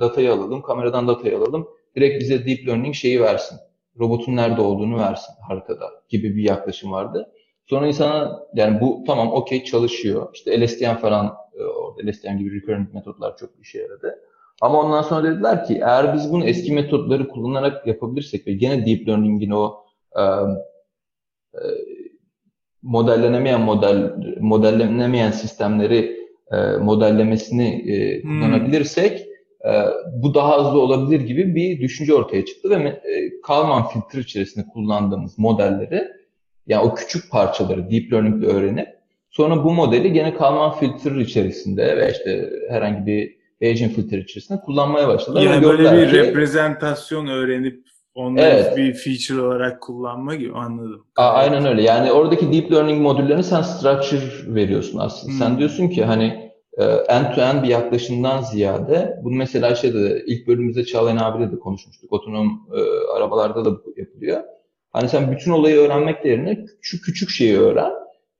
[0.00, 1.68] datayı alalım, kameradan datayı alalım.
[1.96, 3.58] Direkt bize deep learning şeyi versin.
[3.98, 7.32] Robotun nerede olduğunu versin haritada gibi bir yaklaşım vardı.
[7.66, 10.28] Sonra insana yani bu tamam okey çalışıyor.
[10.34, 14.18] İşte LSTM falan e, orada LSTM gibi recurrent metotlar çok işe yaradı.
[14.60, 19.08] Ama ondan sonra dediler ki eğer biz bunu eski metotları kullanarak yapabilirsek ve gene deep
[19.08, 19.84] learning'in o
[20.16, 20.22] e,
[21.54, 21.62] e,
[22.82, 26.21] modellenemeyen model modellenemeyen sistemleri
[26.52, 28.40] e, modellemesini e, hmm.
[28.40, 29.26] kullanabilirsek
[29.64, 29.72] e,
[30.12, 35.38] bu daha hızlı olabilir gibi bir düşünce ortaya çıktı ve e, Kalman filtre içerisinde kullandığımız
[35.38, 36.08] modelleri
[36.66, 38.88] yani o küçük parçaları deep learning ile öğrenip
[39.30, 45.08] sonra bu modeli gene Kalman filtre içerisinde ve işte herhangi bir Bayesian filtre içerisinde kullanmaya
[45.08, 45.42] başladılar.
[45.42, 48.76] Yani böyle bir reprezentasyon öğrenip onları evet.
[48.76, 51.06] bir feature olarak kullanma gibi anladım.
[51.16, 51.82] A, aynen öyle.
[51.82, 55.32] Yani oradaki deep learning modüllerine sen structure veriyorsun aslında.
[55.32, 55.38] Hmm.
[55.38, 56.52] Sen diyorsun ki hani
[57.08, 62.12] end to end bir yaklaşımdan ziyade bunu mesela şeyde ilk bölümümüzde Çağlayan abiyle de konuşmuştuk.
[62.12, 62.80] Otonom e,
[63.16, 64.40] arabalarda da bu yapılıyor.
[64.90, 67.90] Hani sen bütün olayı öğrenmek yerine şu küçük şeyi öğren.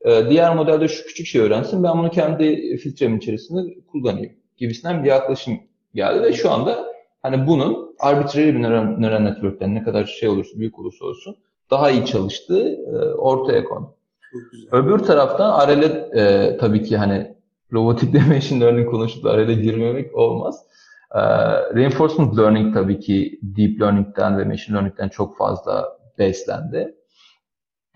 [0.04, 1.82] E, diğer modelde şu küçük şeyi öğrensin.
[1.82, 3.60] Ben bunu kendi filtremin içerisinde
[3.92, 5.58] kullanayım gibisinden bir yaklaşım
[5.94, 6.91] geldi ve şu anda
[7.22, 11.36] hani bunun arbitrary bir neural, neural network'ten ne kadar şey olursa, büyük olursa olsun
[11.70, 13.94] daha iyi çalıştığı e, ortaya kondu.
[14.72, 17.36] Öbür taraftan RL'e e, tabii ki hani
[17.72, 20.66] robotik de machine learning konuşup RL'e girmemek olmaz.
[21.14, 21.20] E,
[21.74, 26.94] reinforcement learning tabii ki deep learning'den ve machine learning'den çok fazla beslendi.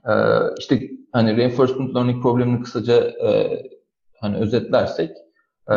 [0.09, 0.13] E,
[0.59, 0.81] işte
[1.13, 3.63] hani reinforcement learning problemini kısaca e,
[4.21, 5.11] hani özetlersek
[5.71, 5.75] e,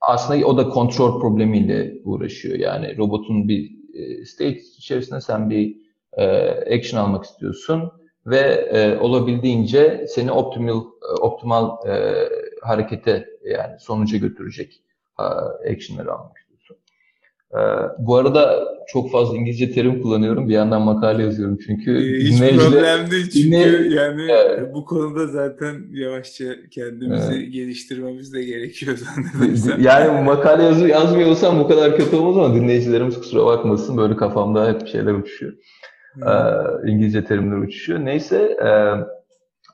[0.00, 2.58] aslında o da kontrol problemiyle uğraşıyor.
[2.58, 5.76] Yani robotun bir e, state içerisinde sen bir
[6.12, 6.24] e,
[6.76, 7.92] action almak istiyorsun
[8.26, 8.38] ve
[8.72, 10.84] e, olabildiğince seni optimal
[11.20, 11.76] optimal
[12.62, 14.82] harekete yani sonuca götürecek
[15.70, 16.38] action'ları almak
[17.54, 17.58] ee,
[17.98, 20.48] bu arada çok fazla İngilizce terim kullanıyorum.
[20.48, 21.98] Bir yandan makale yazıyorum çünkü.
[21.98, 23.90] Ee, hiç problem değil çünkü dinley...
[23.90, 24.74] yani evet.
[24.74, 27.52] bu konuda zaten yavaşça kendimizi evet.
[27.52, 29.80] geliştirmemiz de gerekiyor zannedersem.
[29.80, 33.96] Yani makale yazı, yazmıyor olsam bu kadar kötü olmaz ama dinleyicilerimiz kusura bakmasın.
[33.96, 35.52] Böyle kafamda hep şeyler uçuşuyor.
[36.14, 36.28] Hmm.
[36.28, 37.98] Ee, İngilizce terimler uçuşuyor.
[38.04, 38.70] Neyse e,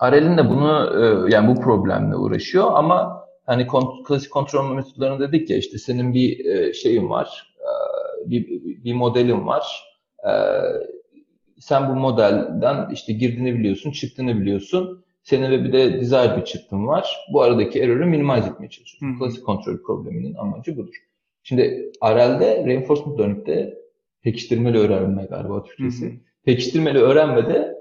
[0.00, 5.50] Arel'in de bunu e, yani bu problemle uğraşıyor ama hani kont klasik kontrol metodlarını dedik
[5.50, 7.55] ya işte senin bir e, şeyin var
[8.30, 8.46] bir,
[8.84, 9.84] bir modelin var.
[10.28, 10.30] Ee,
[11.58, 15.04] sen bu modelden işte girdiğini biliyorsun, çıktığını biliyorsun.
[15.22, 17.16] Senin ve bir de desired bir çıktın var.
[17.32, 19.18] Bu aradaki error'ı minimize etmeye çalışıyorsun.
[19.18, 20.94] Klasik kontrol probleminin amacı budur.
[21.42, 23.78] Şimdi RL'de reinforcement learning'de
[24.22, 26.10] pekiştirmeli öğrenme galiba Türkçesi.
[26.10, 26.18] Hmm.
[26.44, 27.74] Pekiştirmeli öğrenmede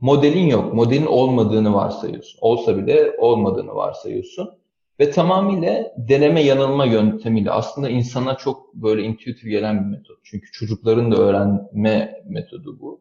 [0.00, 0.74] modelin yok.
[0.74, 2.38] Modelin olmadığını varsayıyorsun.
[2.40, 4.57] Olsa bile olmadığını varsayıyorsun.
[5.00, 10.18] Ve tamamıyla deneme yanılma yöntemiyle aslında insana çok böyle intuitif gelen bir metot.
[10.24, 13.00] Çünkü çocukların da öğrenme metodu bu.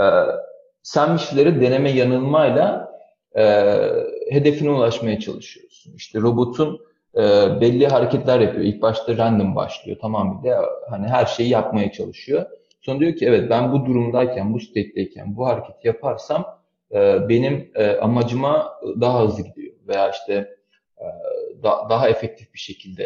[0.00, 0.04] Ee,
[0.82, 2.92] sen bir şeyleri deneme yanılmayla
[3.36, 3.42] e,
[4.30, 5.94] hedefine ulaşmaya çalışıyorsun.
[5.96, 6.80] İşte robotun
[7.14, 7.20] e,
[7.60, 8.64] belli hareketler yapıyor.
[8.64, 12.46] İlk başta random başlıyor tamamıyla hani her şeyi yapmaya çalışıyor.
[12.80, 16.58] Sonra diyor ki evet ben bu durumdayken, bu state'deyken bu hareketi yaparsam
[16.92, 19.74] e, benim e, amacıma daha hızlı gidiyor.
[19.88, 20.55] Veya işte
[21.62, 23.04] da, daha efektif bir şekilde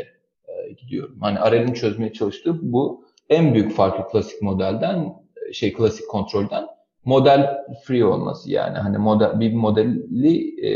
[0.48, 1.18] e, gidiyorum.
[1.20, 5.14] Hani Arel'in çözmeye çalıştığı bu en büyük farkı klasik modelden,
[5.52, 6.66] şey klasik kontrolden
[7.04, 10.70] model free olması yani hani model bir modeli e,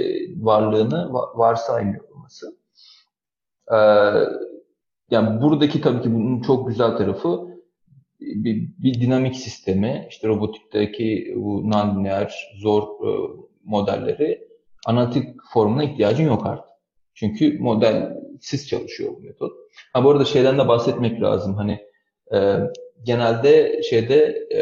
[0.44, 2.56] varlığını varsaymıyor olması.
[3.72, 3.76] E,
[5.10, 7.54] yani buradaki tabii ki bunun çok güzel tarafı
[8.20, 13.10] bir, bir dinamik sistemi, işte robotikteki bu non-linear zor e,
[13.64, 14.48] modelleri
[14.86, 16.73] analitik formuna ihtiyacın yok artık.
[17.14, 19.52] Çünkü modelsiz çalışıyor bu metot.
[19.92, 21.54] Ha bu arada şeyden de bahsetmek lazım.
[21.54, 21.80] Hani
[22.34, 22.56] e,
[23.02, 24.60] genelde şeyde e,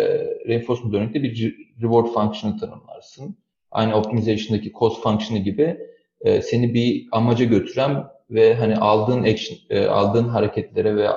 [0.48, 3.36] reinforcement learning'de bir reward function'ı tanımlarsın.
[3.70, 5.78] Aynı optimization'daki cost function'ı gibi
[6.20, 11.08] e, seni bir amaca götüren ve hani aldığın action, e, aldığın hareketlere ve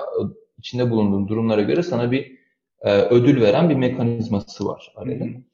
[0.58, 2.32] içinde bulunduğun durumlara göre sana bir
[2.82, 5.48] e, ödül veren bir mekanizması var Arel'in.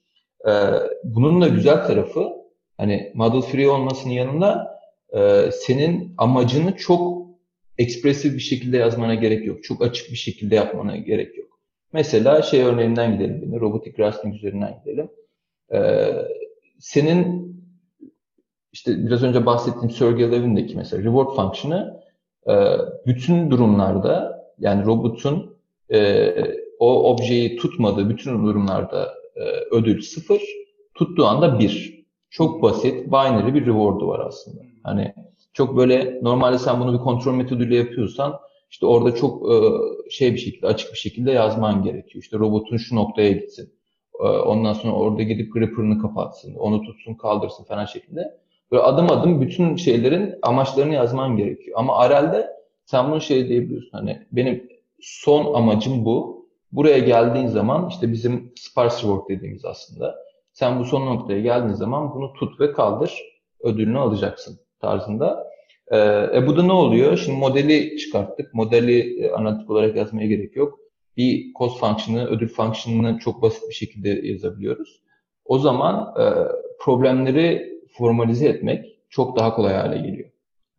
[0.48, 0.52] E,
[1.04, 2.30] bunun da güzel tarafı
[2.78, 4.71] hani model free olmasının yanında
[5.16, 7.28] e, senin amacını çok
[7.78, 9.64] ekspresif bir şekilde yazmana gerek yok.
[9.64, 11.60] Çok açık bir şekilde yapmana gerek yok.
[11.94, 13.42] Mesela şey örneğinden gidelim.
[13.44, 15.10] Yine, robotik wrestling üzerinden gidelim.
[15.74, 16.12] Ee,
[16.80, 17.52] senin
[18.74, 22.02] işte biraz önce bahsettiğim Sergey Levin'deki mesela reward function'ı
[22.48, 22.54] e,
[23.08, 25.58] bütün durumlarda yani robotun
[25.94, 26.34] e,
[26.80, 30.42] o objeyi tutmadığı bütün durumlarda e, ödül sıfır,
[30.94, 32.02] tuttuğu anda bir.
[32.30, 34.71] Çok basit, binary bir reward'u var aslında.
[34.84, 35.14] Hani
[35.54, 38.40] çok böyle normalde sen bunu bir kontrol metoduyla yapıyorsan
[38.72, 39.56] işte orada çok e,
[40.10, 42.24] şey bir şekilde açık bir şekilde yazman gerekiyor.
[42.24, 43.74] İşte robotun şu noktaya gitsin.
[44.20, 48.42] E, ondan sonra orada gidip gripper'ını kapatsın, onu tutsun, kaldırsın falan şekilde.
[48.72, 51.80] Böyle adım adım bütün şeylerin amaçlarını yazman gerekiyor.
[51.80, 52.48] Ama RL'de
[52.86, 54.70] sen bunu şey diyebiliyorsun hani benim
[55.02, 56.42] son amacım bu.
[56.72, 60.16] Buraya geldiğin zaman işte bizim sparse reward dediğimiz aslında.
[60.54, 63.20] Sen bu son noktaya geldiğin zaman bunu tut ve kaldır,
[63.64, 65.52] ödülünü alacaksın tarzında.
[65.92, 65.98] Ee,
[66.34, 67.18] e bu da ne oluyor?
[67.18, 68.54] Şimdi modeli çıkarttık.
[68.54, 70.80] Modeli e, analitik olarak yazmaya gerek yok.
[71.18, 75.02] Bir cost function'ı, ödül function'ını çok basit bir şekilde yazabiliyoruz.
[75.46, 76.26] O zaman e,
[76.80, 80.30] problemleri formalize etmek çok daha kolay hale geliyor.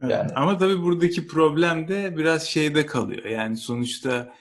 [0.03, 0.31] Evet, yani.
[0.35, 3.25] Ama tabii buradaki problem de biraz şeyde kalıyor.
[3.25, 4.33] Yani sonuçta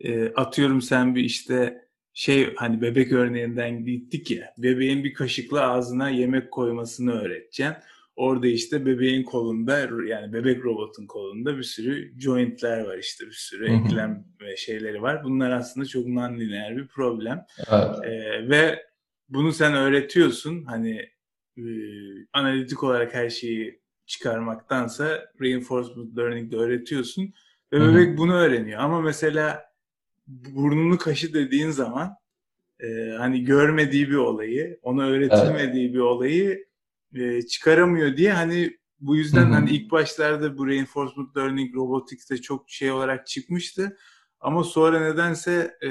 [0.00, 6.10] e, atıyorum sen bir işte şey hani bebek örneğinden gittik ya bebeğin bir kaşıkla ağzına
[6.10, 7.76] yemek koymasını öğreteceksin.
[8.16, 13.72] Orada işte bebeğin kolunda yani bebek robotun kolunda bir sürü jointler var işte bir sürü
[13.72, 15.24] eklem ve şeyleri var.
[15.24, 17.46] Bunlar aslında çok non-linear bir problem.
[17.72, 18.04] Evet.
[18.04, 18.82] Ee, ve
[19.28, 21.10] bunu sen öğretiyorsun hani
[21.58, 21.62] e,
[22.32, 27.34] analitik olarak her şeyi çıkarmaktansa reinforcement learning'de öğretiyorsun
[27.72, 27.94] ve Hı-hı.
[27.94, 28.80] bebek bunu öğreniyor.
[28.80, 29.64] Ama mesela
[30.26, 32.14] burnunu kaşı dediğin zaman
[32.80, 35.94] e, hani görmediği bir olayı, ona öğretilmediği evet.
[35.94, 36.64] bir olayı
[37.14, 42.90] e, çıkaramıyor diye hani bu yüzden hani ilk başlarda bu reinforcement learning robotics'te çok şey
[42.90, 43.96] olarak çıkmıştı.
[44.40, 45.90] Ama sonra nedense e,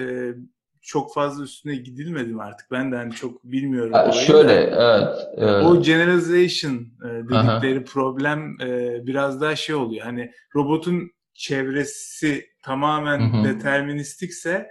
[0.82, 2.72] çok fazla üstüne gidilmedi mi artık?
[2.72, 3.92] Ben de hani çok bilmiyorum.
[3.94, 4.98] Ya şöyle, da.
[4.98, 5.66] evet, evet.
[5.66, 7.86] O generalization e, dedikleri Aha.
[7.86, 10.06] problem e, biraz daha şey oluyor.
[10.06, 13.44] Hani robotun çevresi tamamen Hı-hı.
[13.44, 14.68] deterministikse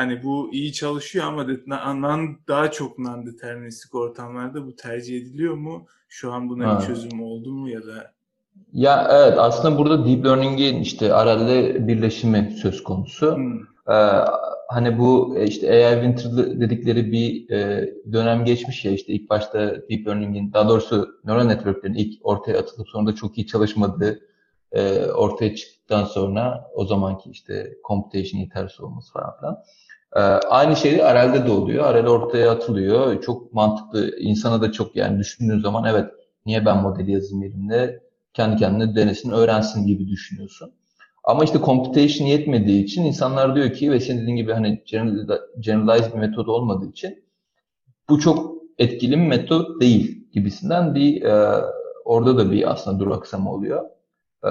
[0.00, 1.46] hani bu iyi çalışıyor ama
[1.94, 5.86] non, daha çok non-deterministik ortamlarda bu tercih ediliyor mu?
[6.08, 6.80] Şu an buna ha.
[6.80, 8.12] bir çözüm oldu mu ya da?
[8.72, 13.36] Ya evet aslında burada deep learning'in işte RL'de birleşimi söz konusu.
[13.36, 13.60] Hmm.
[13.88, 14.24] Ee,
[14.68, 19.58] hani bu e, işte AI winter dedikleri bir e, dönem geçmiş ya işte ilk başta
[19.90, 24.20] deep learning'in daha doğrusu neural network'lerin ilk ortaya atılıp sonra da çok iyi çalışmadığı
[24.72, 29.62] e, ortaya çıktıktan sonra o zamanki işte computation yetersiz olması falan filan.
[30.16, 31.94] E, aynı şey RL'de de oluyor.
[31.94, 33.22] RL ortaya atılıyor.
[33.22, 34.18] Çok mantıklı.
[34.18, 36.10] insana da çok yani düşündüğün zaman evet
[36.46, 38.02] niye ben modeli yazayım elimde
[38.34, 40.72] kendi kendine denesin, öğrensin gibi düşünüyorsun.
[41.24, 44.82] Ama işte computation yetmediği için insanlar diyor ki ve senin dediğin gibi hani
[45.60, 47.24] generalized bir metod olmadığı için
[48.08, 51.62] bu çok etkili bir metot değil gibisinden bir e,
[52.04, 53.84] orada da bir aslında duraksama oluyor.
[54.44, 54.48] Ee,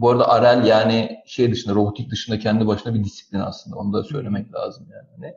[0.00, 3.76] bu arada Arel yani şey dışında, robotik dışında kendi başına bir disiplin aslında.
[3.76, 5.08] Onu da söylemek lazım yani.
[5.16, 5.34] Hani,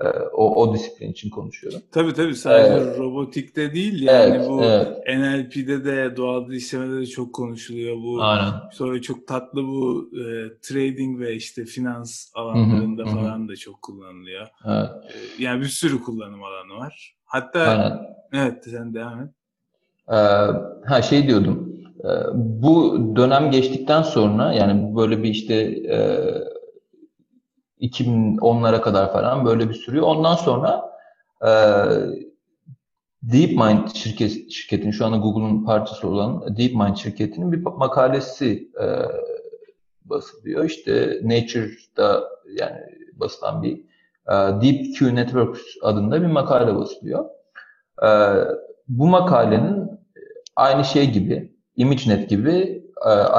[0.00, 1.80] E, o, o disiplin için konuşuyorum.
[1.92, 2.98] Tabii tabii sadece evet.
[2.98, 4.88] robotikte değil yani evet, bu evet.
[5.08, 8.22] NLP'de de doğal dil işlemede de çok konuşuluyor bu.
[8.22, 8.52] Aynen.
[8.72, 10.22] Sonra çok tatlı bu e,
[10.62, 13.48] trading ve işte finans alanlarında hı hı, falan hı.
[13.48, 14.48] da çok kullanılıyor.
[14.66, 14.90] Evet.
[15.04, 17.16] E, yani bir sürü kullanım alanı var.
[17.24, 18.00] Hatta Aynen.
[18.32, 19.30] evet sen devam et.
[20.08, 20.14] Ee,
[20.88, 21.69] ha şey diyordum.
[22.04, 25.54] E, bu dönem geçtikten sonra yani böyle bir işte
[25.88, 25.98] e,
[27.80, 30.06] 2010'lara kadar falan böyle bir sürüyor.
[30.06, 30.90] Ondan sonra
[31.42, 31.50] e,
[33.22, 38.86] DeepMind şirket, şirketin şu anda Google'un parçası olan DeepMind şirketinin bir makalesi e,
[40.04, 40.64] basılıyor.
[40.64, 42.24] İşte Nature'da
[42.60, 42.80] yani
[43.12, 43.76] basılan bir
[44.28, 44.32] e,
[44.62, 47.24] DeepQ Networks adında bir makale basılıyor.
[48.02, 48.08] E,
[48.88, 49.90] bu makalenin
[50.56, 52.84] aynı şey gibi, ImageNet gibi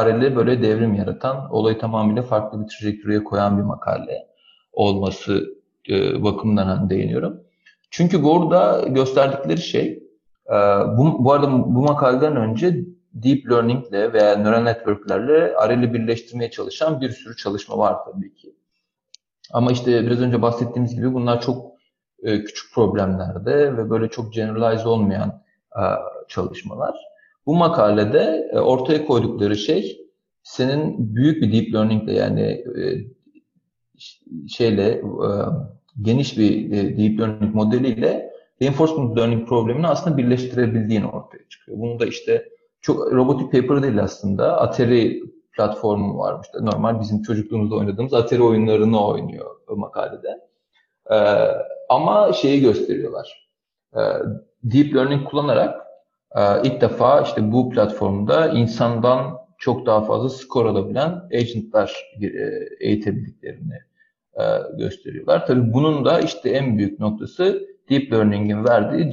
[0.05, 4.27] RL'e böyle devrim yaratan, olayı tamamıyla farklı bir trajektöriye koyan bir makale
[4.73, 5.45] olması
[5.89, 7.43] e, bakımından hani değiniyorum.
[7.89, 10.03] Çünkü burada gösterdikleri şey,
[10.47, 10.53] e,
[10.97, 17.01] bu, bu arada bu makaleden önce deep learning ile veya neural network'lerle RL'i birleştirmeye çalışan
[17.01, 18.55] bir sürü çalışma var tabii ki.
[19.53, 21.71] Ama işte biraz önce bahsettiğimiz gibi bunlar çok
[22.23, 25.41] e, küçük problemlerde ve böyle çok generalize olmayan
[26.27, 27.10] çalışmalar.
[27.45, 30.01] Bu makalede e, ortaya koydukları şey
[30.43, 32.83] senin büyük bir deep learning ile yani e,
[34.47, 35.01] şeyle e,
[36.01, 41.77] geniş bir deep learning modeliyle reinforcement learning problemini aslında birleştirebildiğini ortaya çıkıyor.
[41.77, 42.49] Bunu da işte
[42.81, 44.61] çok robotik paper değil aslında.
[44.61, 46.47] Atari platformu varmış.
[46.61, 50.39] Normal bizim çocukluğumuzda oynadığımız Atari oyunlarını oynuyor o makalede.
[51.11, 51.15] Ee,
[51.89, 53.49] ama şeyi gösteriyorlar.
[53.95, 53.99] Ee,
[54.63, 55.80] deep learning kullanarak
[56.63, 62.27] ilk defa işte bu platformda insandan çok daha fazla skor alabilen agentlar e,
[62.79, 63.79] eğitebildiklerini
[64.39, 64.43] e,
[64.77, 65.47] gösteriyorlar.
[65.47, 69.09] Tabii bunun da işte en büyük noktası deep learning'in verdiği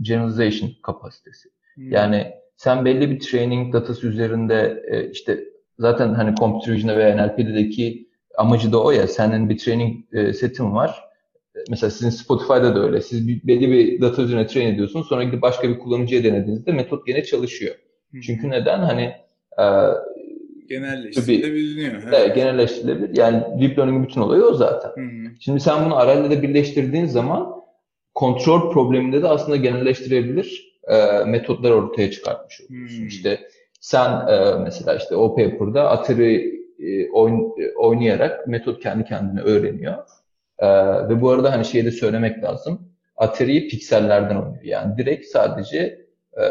[0.00, 1.48] generalization kapasitesi.
[1.74, 1.92] Hmm.
[1.92, 5.44] Yani sen belli bir training datası üzerinde e, işte
[5.78, 11.03] zaten hani computer vision'da veya NLP'deki amacı da o ya senin bir training setin var.
[11.70, 13.00] Mesela sizin Spotify'da da öyle.
[13.00, 15.08] Siz bir, belli bir data üzerine train ediyorsunuz.
[15.08, 17.74] Sonra gidip başka bir kullanıcıya denediğinizde metot gene çalışıyor.
[18.10, 18.20] Hmm.
[18.20, 18.78] Çünkü neden?
[18.78, 19.12] Hani
[19.58, 19.64] e,
[20.68, 22.02] Genelleştirilebiliyor.
[22.12, 23.16] Evet, genelleştirilebilir.
[23.16, 24.88] Yani deep learning'in bütün olayı o zaten.
[24.88, 25.32] Hı hı.
[25.40, 27.54] Şimdi sen bunu RL'de de birleştirdiğin zaman
[28.14, 32.98] kontrol probleminde de aslında genelleştirebilir e, metotlar ortaya çıkartmış oluyorsun.
[32.98, 33.06] Hmm.
[33.06, 33.40] İşte
[33.80, 39.94] sen e, mesela işte o paper'da Atari e, oyn, e, oynayarak metot kendi kendine öğreniyor.
[40.58, 40.68] E,
[41.08, 42.88] ve bu arada hani şeyi de söylemek lazım.
[43.16, 44.64] Atari'yi piksellerden oynuyor.
[44.64, 46.42] Yani direkt sadece e,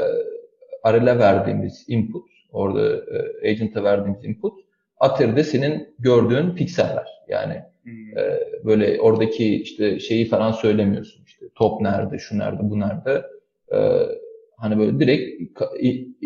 [0.86, 2.96] RL'e verdiğimiz input Orada
[3.42, 4.60] e, agent'a verdiğimiz input.
[4.98, 7.08] Atari'de senin gördüğün pikseller.
[7.28, 8.18] Yani hmm.
[8.18, 11.24] e, böyle oradaki işte şeyi falan söylemiyorsun.
[11.26, 13.26] İşte top nerede, şu nerede, bu nerede.
[13.74, 13.78] E,
[14.58, 15.62] hani böyle direkt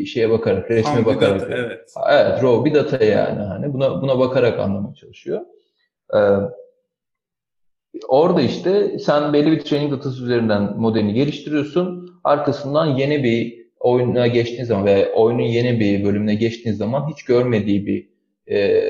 [0.07, 1.41] şeye bakarak, resme Tam bakarak.
[1.41, 1.93] Data, evet.
[2.11, 3.39] Evet, raw bir data yani.
[3.39, 5.41] Hani buna buna bakarak anlamaya çalışıyor.
[6.13, 6.19] E,
[8.07, 12.19] orada işte sen belli bir training datası üzerinden modelini geliştiriyorsun.
[12.23, 17.85] Arkasından yeni bir oyuna geçtiğin zaman ve oyunun yeni bir bölümüne geçtiğin zaman hiç görmediği
[17.85, 18.09] bir
[18.55, 18.83] e,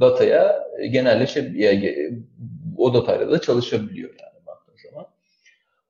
[0.00, 1.52] dataya genelleşe
[2.76, 5.06] o datayla da çalışabiliyor yani baktığın zaman.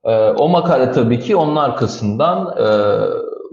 [0.05, 2.67] E, o makale tabii ki onun arkasından e,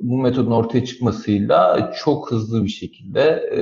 [0.02, 3.60] bu metodun ortaya çıkmasıyla çok hızlı bir şekilde e,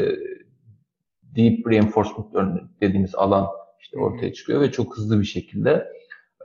[1.36, 3.48] deep reinforcement dediğimiz alan
[3.82, 5.88] işte ortaya çıkıyor ve çok hızlı bir şekilde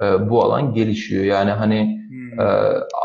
[0.03, 1.25] e, bu alan gelişiyor.
[1.25, 2.41] Yani hani hmm.
[2.41, 2.45] e,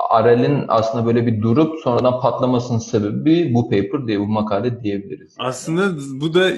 [0.09, 5.35] Arel'in aslında böyle bir durup sonradan patlamasının sebebi bu paper diye bu makale diyebiliriz.
[5.39, 6.49] Aslında bu da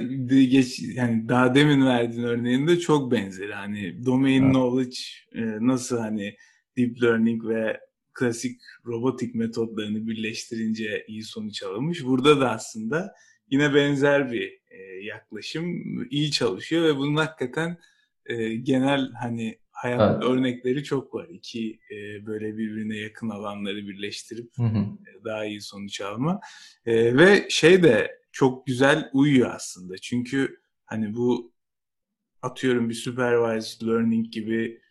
[0.52, 3.50] geç yani daha demin verdiğin örneğinde çok benzer.
[3.50, 4.54] Hani domain evet.
[4.54, 4.98] knowledge
[5.36, 6.36] e, nasıl hani
[6.78, 7.80] deep learning ve
[8.14, 12.06] klasik robotik metodlarını birleştirince iyi sonuç alınmış.
[12.06, 13.14] Burada da aslında
[13.52, 14.59] yine benzer bir
[15.02, 17.78] yaklaşım iyi çalışıyor ve bunun hakikaten
[18.26, 20.24] e, genel hani hayat evet.
[20.24, 21.28] örnekleri çok var.
[21.30, 24.80] İki e, böyle birbirine yakın alanları birleştirip hı hı.
[24.80, 26.40] E, daha iyi sonuç alma.
[26.86, 29.98] E, ve şey de çok güzel uyuyor aslında.
[29.98, 31.54] Çünkü hani bu
[32.42, 34.82] atıyorum bir supervised learning gibi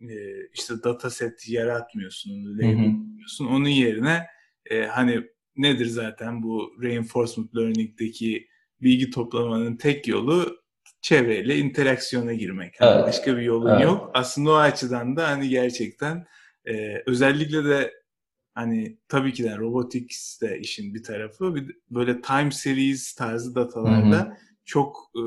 [0.00, 3.46] e, işte dataset yaratmıyorsun, onu label'lıyorsun.
[3.46, 4.26] Onun yerine
[4.70, 5.26] e, hani
[5.56, 8.49] nedir zaten bu reinforcement learning'deki
[8.82, 10.60] bilgi toplamanın tek yolu
[11.00, 12.80] çevreyle interaksiyona girmek.
[12.80, 13.06] Yani evet.
[13.06, 13.84] Başka bir yolun evet.
[13.84, 14.10] yok.
[14.14, 16.26] Aslında o açıdan da hani gerçekten
[16.64, 17.92] e, özellikle de
[18.54, 21.54] hani tabii ki de robotics de işin bir tarafı.
[21.54, 24.36] Bir, böyle time series tarzı datalarda Hı-hı.
[24.64, 25.22] çok e,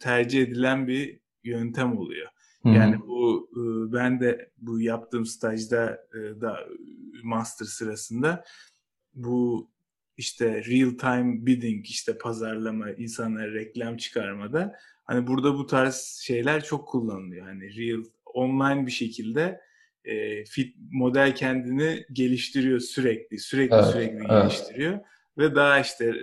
[0.00, 2.28] tercih edilen bir yöntem oluyor.
[2.62, 2.72] Hı-hı.
[2.72, 3.50] Yani bu
[3.92, 5.98] ben de bu yaptığım stajda
[6.40, 6.58] da
[7.22, 8.44] master sırasında
[9.14, 9.70] bu
[10.16, 16.88] işte real time bidding işte pazarlama, insanlara reklam çıkarmada hani burada bu tarz şeyler çok
[16.88, 17.46] kullanılıyor.
[17.46, 19.60] Hani real online bir şekilde
[20.04, 24.28] e, fit model kendini geliştiriyor sürekli, sürekli evet, sürekli evet.
[24.28, 25.00] geliştiriyor
[25.38, 26.14] ve daha işte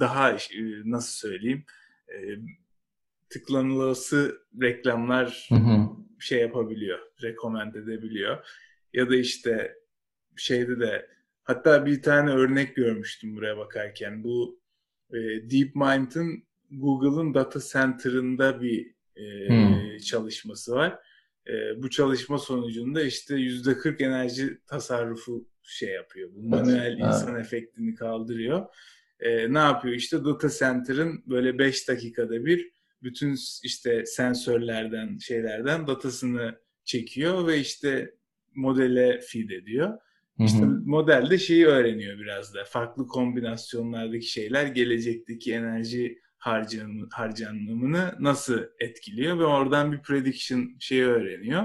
[0.00, 0.36] daha e,
[0.84, 1.64] nasıl söyleyeyim
[2.08, 2.16] e,
[3.30, 5.88] tıklanılası reklamlar hı hı.
[6.18, 8.46] şey yapabiliyor, rekomend edebiliyor.
[8.92, 9.74] Ya da işte
[10.36, 11.08] şeyde de
[11.48, 14.24] hatta bir tane örnek görmüştüm buraya bakarken.
[14.24, 14.60] Bu
[15.10, 15.16] e,
[15.50, 19.98] DeepMind'ın Google'ın data center'ında bir e, hmm.
[19.98, 20.98] çalışması var.
[21.46, 26.30] E, bu çalışma sonucunda işte yüzde 40 enerji tasarrufu şey yapıyor.
[26.32, 28.66] Bu manuel insan efektini kaldırıyor.
[29.20, 29.94] E, ne yapıyor?
[29.94, 32.70] İşte data center'ın böyle 5 dakikada bir
[33.02, 38.14] bütün işte sensörlerden şeylerden datasını çekiyor ve işte
[38.54, 39.98] modele feed ediyor.
[40.38, 42.64] İşte model de şeyi öğreniyor biraz da.
[42.64, 51.64] Farklı kombinasyonlardaki şeyler gelecekteki enerji harcanımı, harcanımını nasıl etkiliyor ve oradan bir prediction şeyi öğreniyor.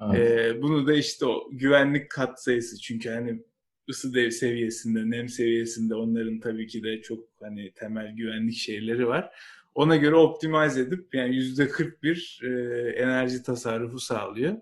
[0.00, 0.30] Evet.
[0.30, 3.42] Ee, bunu da işte o güvenlik kat sayısı çünkü hani
[3.90, 9.30] ısı dev seviyesinde, nem seviyesinde onların tabii ki de çok hani temel güvenlik şeyleri var.
[9.74, 12.48] Ona göre optimize edip yani yüzde 41 e,
[12.90, 14.56] enerji tasarrufu sağlıyor.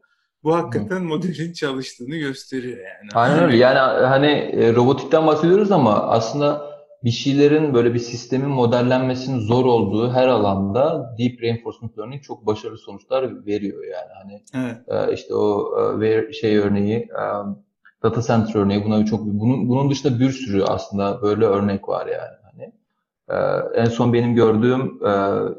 [0.44, 3.10] Bu hakikaten modelin çalıştığını gösteriyor yani.
[3.14, 3.56] Aynen öyle.
[3.56, 6.70] Yani hani e, robotikten bahsediyoruz ama aslında
[7.04, 12.78] bir şeylerin böyle bir sistemin modellenmesinin zor olduğu her alanda deep reinforcement learning çok başarılı
[12.78, 14.10] sonuçlar veriyor yani.
[14.22, 15.08] Hani evet.
[15.10, 17.08] e, işte o e, şey örneği
[18.02, 22.36] data center örneği buna çok bunun bunun dışında bir sürü aslında böyle örnek var yani.
[22.42, 22.72] Hani
[23.74, 25.00] en son benim gördüğüm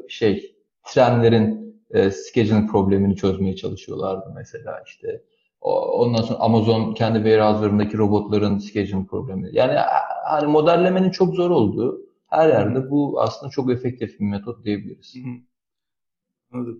[0.08, 1.61] şey trenlerin
[1.92, 5.22] e, scheduling problemini çözmeye çalışıyorlardı mesela işte.
[5.60, 9.48] Ondan sonra Amazon kendi warehouse'larındaki robotların scheduling problemi.
[9.52, 9.78] Yani
[10.24, 15.14] hani modellemenin çok zor olduğu her yerde bu aslında çok efektif bir metot diyebiliriz.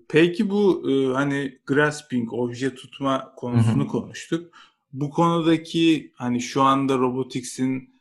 [0.08, 4.54] Peki bu e, hani grasping, obje tutma konusunu konuştuk.
[4.92, 8.00] Bu konudaki hani şu anda robotics'in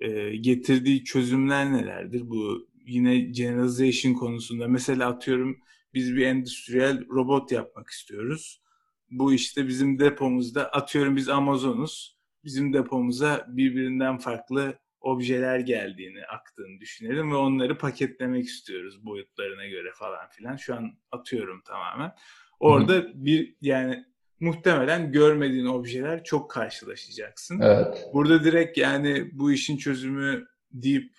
[0.00, 2.30] e, getirdiği çözümler nelerdir?
[2.30, 5.56] Bu yine generalization konusunda mesela atıyorum
[5.94, 8.62] biz bir endüstriyel robot yapmak istiyoruz.
[9.10, 12.18] Bu işte bizim depomuzda atıyorum biz Amazon'uz.
[12.44, 20.28] Bizim depomuza birbirinden farklı objeler geldiğini, aktığını düşünelim ve onları paketlemek istiyoruz boyutlarına göre falan
[20.28, 20.56] filan.
[20.56, 22.12] Şu an atıyorum tamamen.
[22.60, 23.12] Orada Hı.
[23.14, 24.04] bir yani
[24.40, 27.60] muhtemelen görmediğin objeler çok karşılaşacaksın.
[27.60, 28.08] Evet.
[28.12, 31.10] Burada direkt yani bu işin çözümü deep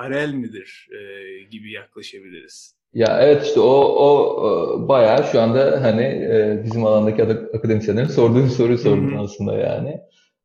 [0.00, 2.75] RL midir e, gibi yaklaşabiliriz.
[2.96, 7.22] Ya evet işte o, o bayağı şu anda hani e, bizim alandaki
[7.54, 10.00] akademisyenlerin sorduğu soruyu sordun aslında yani.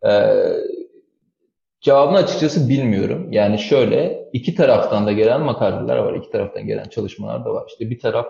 [0.06, 0.12] Ee,
[1.82, 3.32] cevabını açıkçası bilmiyorum.
[3.32, 6.14] Yani şöyle iki taraftan da gelen makaleler var.
[6.14, 7.66] iki taraftan gelen çalışmalar da var.
[7.68, 8.28] İşte bir taraf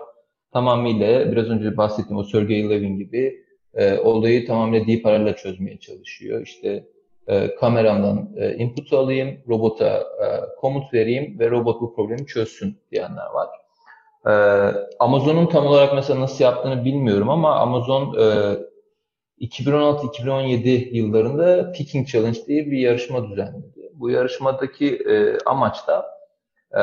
[0.52, 3.44] tamamıyla biraz önce bahsettiğim o Sergey Levin gibi
[3.74, 6.42] e, olayı tamamıyla deep paralel çözmeye çalışıyor.
[6.42, 6.84] İşte
[7.26, 10.26] e, kameramdan e, input alayım, robota e,
[10.60, 13.61] komut vereyim ve robot bu problemi çözsün diyenler var.
[14.26, 14.30] E,
[14.98, 18.56] Amazon'un tam olarak mesela nasıl yaptığını bilmiyorum ama Amazon e,
[19.40, 23.90] 2016-2017 yıllarında Picking Challenge diye bir yarışma düzenledi.
[23.94, 26.06] Bu yarışmadaki e, amaç da
[26.72, 26.82] e,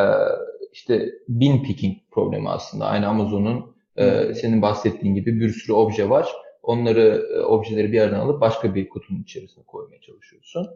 [0.73, 2.85] işte bin picking problemi aslında.
[2.85, 6.29] Aynı Amazon'un e, senin bahsettiğin gibi bir sürü obje var.
[6.63, 10.67] Onları, e, objeleri bir yerden alıp başka bir kutunun içerisine koymaya çalışıyorsun.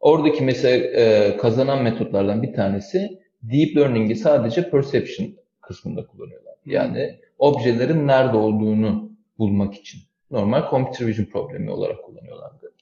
[0.00, 5.28] Oradaki mesela e, kazanan metotlardan bir tanesi Deep Learning'i sadece perception
[5.68, 6.54] kısmında kullanıyorlar.
[6.66, 10.00] Yani objelerin nerede olduğunu bulmak için
[10.30, 12.74] normal computer vision problemi olarak kullanıyorlardı.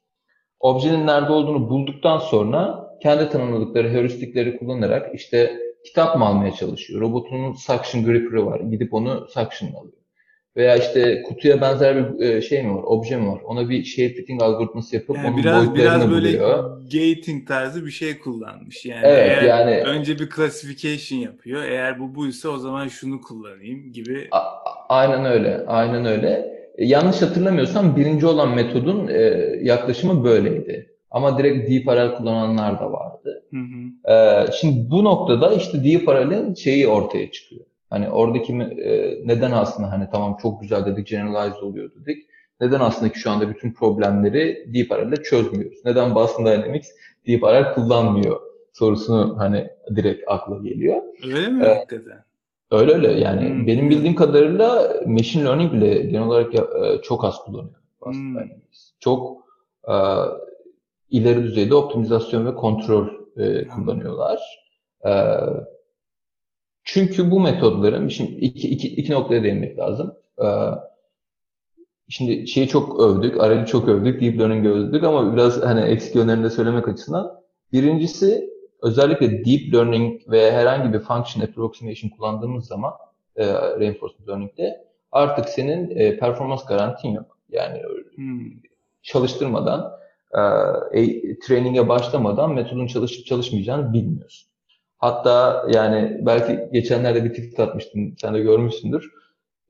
[0.61, 7.01] Objenin nerede olduğunu bulduktan sonra kendi tanımladıkları heuristikleri kullanarak işte kitap mı almaya çalışıyor.
[7.01, 8.61] Robotunun suction gripper'ı var.
[8.61, 10.06] Gidip onu suction alıyor.
[10.57, 13.41] Veya işte kutuya benzer bir e, şey mi var, obje mi var?
[13.45, 16.83] Ona bir shape fitting algoritması yapıp yani onun biraz, boyutlarını biraz böyle buluyor.
[16.83, 18.85] gating tarzı bir şey kullanmış.
[18.87, 21.63] Yani, evet, eğer yani önce bir classification yapıyor.
[21.63, 24.29] Eğer bu buysa o zaman şunu kullanayım gibi.
[24.31, 24.45] A-
[24.89, 25.67] aynen öyle.
[25.67, 26.29] Aynen öyle.
[26.79, 29.21] E, yanlış hatırlamıyorsam birinci olan metodun e,
[29.63, 30.93] yaklaşımı böyleydi.
[31.11, 33.45] Ama direkt deep parallel kullananlar da vardı.
[33.51, 34.13] Hı hı.
[34.13, 37.65] E, şimdi bu noktada işte deep parallel'in şeyi ortaya çıkıyor.
[37.91, 42.26] Hani oradaki e, neden aslında hani tamam çok güzel dedik, generalized oluyor dedik.
[42.61, 45.78] Neden aslında ki şu anda bütün problemleri deep parallel çözmüyoruz?
[45.84, 46.89] Neden Boston Dynamics
[47.26, 48.41] deep parallel kullanmıyor
[48.72, 51.03] sorusunu hani direkt akla geliyor.
[51.24, 51.87] Öyle mi ee?
[52.70, 53.66] Öyle öyle yani hmm.
[53.66, 56.61] benim bildiğim kadarıyla machine learning bile genel olarak e,
[57.03, 57.74] çok az kullanıyor.
[58.03, 58.37] Hmm.
[59.01, 59.47] Çok
[59.89, 59.95] e,
[61.11, 64.41] ileri düzeyde optimizasyon ve kontrol e, kullanıyorlar.
[65.05, 65.11] E,
[66.87, 70.14] çünkü bu metodların, şimdi iki, iki, iki noktaya değinmek lazım.
[70.43, 70.47] E,
[72.09, 76.45] şimdi şeyi çok övdük, RL'i çok övdük, Deep Learning'i övdük ama biraz hani eksik yönlerini
[76.45, 77.41] de söylemek açısından.
[77.72, 78.51] Birincisi
[78.82, 82.93] özellikle Deep Learning ve herhangi bir Function Approximation kullandığımız zaman
[83.37, 87.39] e, Reinforcement Learning'de artık senin e, performans garantin yok.
[87.49, 87.82] Yani
[88.14, 88.53] hmm.
[89.03, 89.93] çalıştırmadan,
[90.93, 94.46] e, training'e başlamadan metodun çalışıp çalışmayacağını bilmiyorsun.
[94.99, 99.11] Hatta yani belki geçenlerde bir tweet atmıştım, sen de görmüşsündür.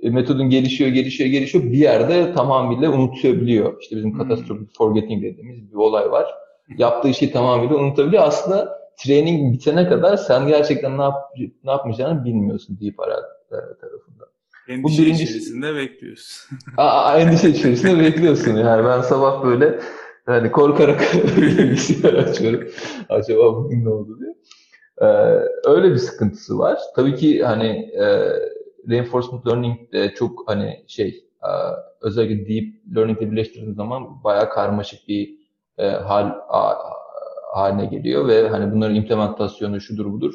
[0.00, 1.64] E, metodun gelişiyor, gelişiyor, gelişiyor.
[1.64, 3.80] Bir yerde tamamıyla unutabiliyor.
[3.80, 4.18] İşte bizim hmm.
[4.18, 6.26] catastrophic forgetting dediğimiz bir olay var.
[6.78, 8.22] Yaptığı şeyi tamamıyla unutabiliyor.
[8.22, 11.14] Aslında training bitene kadar sen gerçekten ne, yap,
[11.64, 13.16] ne yapmayacağını bilmiyorsun deyip ara
[13.50, 14.24] tarafında.
[14.68, 15.24] Endişe Bu birinci...
[15.24, 16.58] içerisinde bekliyorsun.
[16.76, 18.56] Aa, endişe içerisinde bekliyorsun.
[18.56, 19.80] Yani ben sabah böyle
[20.28, 21.00] yani korkarak
[21.36, 22.68] bilgisayar açıyorum.
[23.08, 24.34] Acaba bugün ne oldu diye.
[25.00, 25.06] Ee,
[25.64, 26.78] öyle bir sıkıntısı var.
[26.96, 27.66] Tabii ki hani
[27.98, 28.32] e,
[28.88, 31.50] reinforcement learning de çok hani şey e,
[32.00, 35.30] özellikle deep learning ile birleştirdiğiniz zaman bayağı karmaşık bir
[35.78, 36.74] e, hal a,
[37.54, 40.34] haline geliyor ve hani bunların implementasyonu şudur budur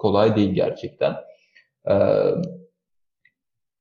[0.00, 1.16] kolay değil gerçekten.
[1.88, 2.34] Ee,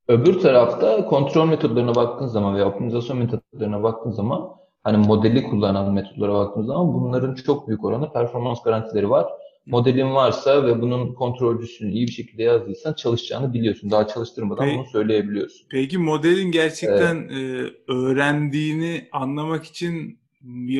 [0.07, 4.49] öbür tarafta kontrol metodlarına baktığın zaman veya optimizasyon metodlarına baktığın zaman
[4.83, 9.27] hani modeli kullanan metodlara baktığımız zaman bunların çok büyük oranı performans garantileri var.
[9.69, 13.91] Modelin varsa ve bunun kontrolcüsünü iyi bir şekilde yazdıysan çalışacağını biliyorsun.
[13.91, 15.67] Daha çalıştırmadan peki, bunu söyleyebiliyorsun.
[15.71, 17.73] Peki modelin gerçekten evet.
[17.87, 20.19] e, öğrendiğini anlamak için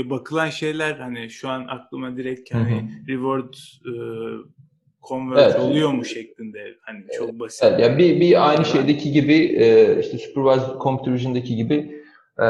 [0.06, 3.08] bakılan şeyler hani şu an aklıma direkt hani Hı-hı.
[3.08, 3.54] reward
[3.86, 3.94] e,
[5.10, 5.60] convert evet.
[5.60, 7.64] oluyor mu şeklinde hani çok basit.
[7.64, 12.04] Evet, yani bir, bir aynı şeydeki gibi e, işte supervised computer vision'daki gibi
[12.40, 12.46] e,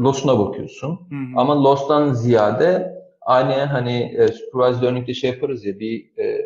[0.00, 0.90] loss'una bakıyorsun.
[0.90, 1.40] Hı-hı.
[1.40, 2.97] Ama loss'tan ziyade
[3.28, 6.44] aynı hani e, supervised learning'de şey yaparız ya bir e,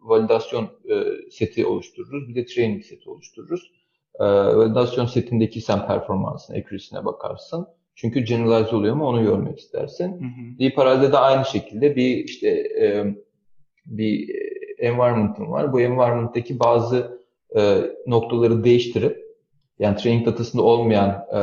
[0.00, 0.94] validasyon e,
[1.30, 2.28] seti oluştururuz.
[2.28, 3.72] Bir de training seti oluştururuz.
[4.20, 7.66] E, validasyon setindeki sen performansına, accuracy'ne bakarsın.
[7.94, 10.12] Çünkü generalize oluyor mu onu görmek istersin.
[10.12, 10.58] Hı hı.
[10.58, 12.48] Deep Parallel'de de aynı şekilde bir işte
[12.80, 13.16] e,
[13.86, 14.30] bir
[14.78, 15.72] environment'ın var.
[15.72, 17.20] Bu environment'taki bazı
[17.56, 19.22] e, noktaları değiştirip
[19.78, 21.40] yani training datasında olmayan e,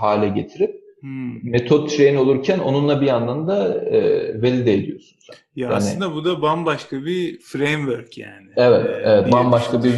[0.00, 1.50] hale getirip Hmm.
[1.50, 4.00] Metot train olurken onunla bir yandan da e,
[4.42, 5.34] valide ediyorsun sen.
[5.34, 8.48] Ya yani, aslında bu da bambaşka bir framework yani.
[8.56, 9.92] Evet, ee, evet bambaşka bir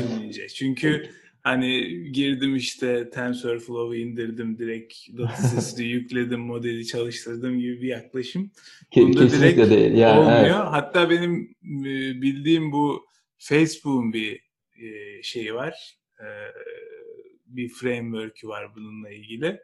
[0.55, 1.11] çünkü
[1.45, 8.51] Hani girdim işte TensorFlow'u indirdim direkt dataseti yükledim modeli çalıştırdım gibi bir yaklaşım.
[8.97, 9.95] Bunda Kesinlikle direkt değil.
[9.95, 10.61] Yani, olmuyor.
[10.61, 10.71] Evet.
[10.71, 13.07] Hatta benim e, bildiğim bu
[13.39, 14.41] Facebook'un bir
[14.83, 15.97] e, şeyi var.
[16.21, 16.27] E,
[17.47, 19.61] bir framework'ü var bununla ilgili.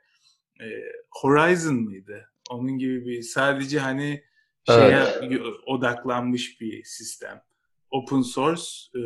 [1.11, 2.31] Horizon mıydı?
[2.51, 4.23] Onun gibi bir sadece hani
[4.67, 5.41] şeye evet.
[5.67, 7.43] odaklanmış bir sistem
[7.91, 8.63] open source
[8.95, 8.99] e,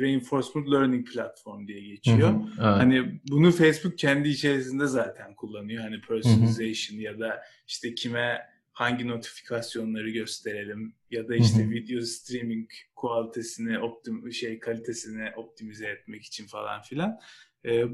[0.00, 2.28] reinforcement learning platform diye geçiyor.
[2.28, 2.58] Hı hı, evet.
[2.58, 5.82] Hani bunu Facebook kendi içerisinde zaten kullanıyor.
[5.82, 7.04] Hani personalization hı hı.
[7.04, 8.40] ya da işte kime
[8.72, 11.70] hangi notifikasyonları gösterelim ya da işte hı hı.
[11.70, 12.70] video streaming
[13.02, 17.18] kalitesini optim şey kalitesini optimize etmek için falan filan.
[17.66, 17.84] Ee,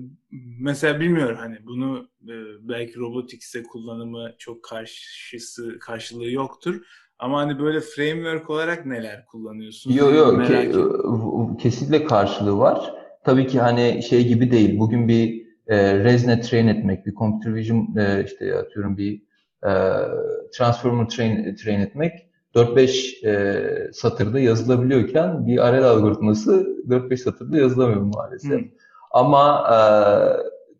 [0.61, 2.35] mesela bilmiyorum hani bunu e,
[2.69, 6.81] belki robotics'te kullanımı çok karşısı karşılığı yoktur
[7.19, 9.93] ama hani böyle framework olarak neler kullanıyorsun?
[9.93, 10.73] Yok yok ke,
[11.63, 12.95] kesinlikle karşılığı var.
[13.25, 14.79] Tabii ki hani şey gibi değil.
[14.79, 19.23] Bugün bir e, ResNet train etmek, bir computer vision e, işte atıyorum bir
[19.67, 19.73] e,
[20.53, 22.13] transformer train, train etmek
[22.55, 28.51] 4-5 e, satırda yazılabiliyorken bir RL algoritması 4-5 satırda yazılamıyor maalesef.
[28.51, 28.69] Hmm.
[29.11, 29.79] Ama e,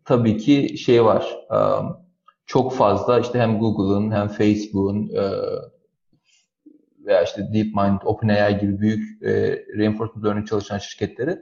[0.05, 1.37] tabii ki şey var.
[1.51, 1.57] E,
[2.45, 5.23] çok fazla işte hem Google'ın hem Facebook'un e,
[7.05, 9.31] veya işte DeepMind, OpenAI gibi büyük e,
[9.77, 11.39] reinforcement learning çalışan şirketleri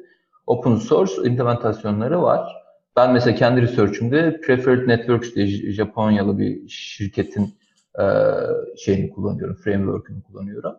[0.48, 2.56] open source implementasyonları var.
[2.96, 7.58] Ben mesela kendi research'ümde Preferred Networks diye Japonyalı bir şirketin
[8.00, 8.04] e,
[8.78, 10.76] şeyini kullanıyorum, framework'ünü kullanıyorum.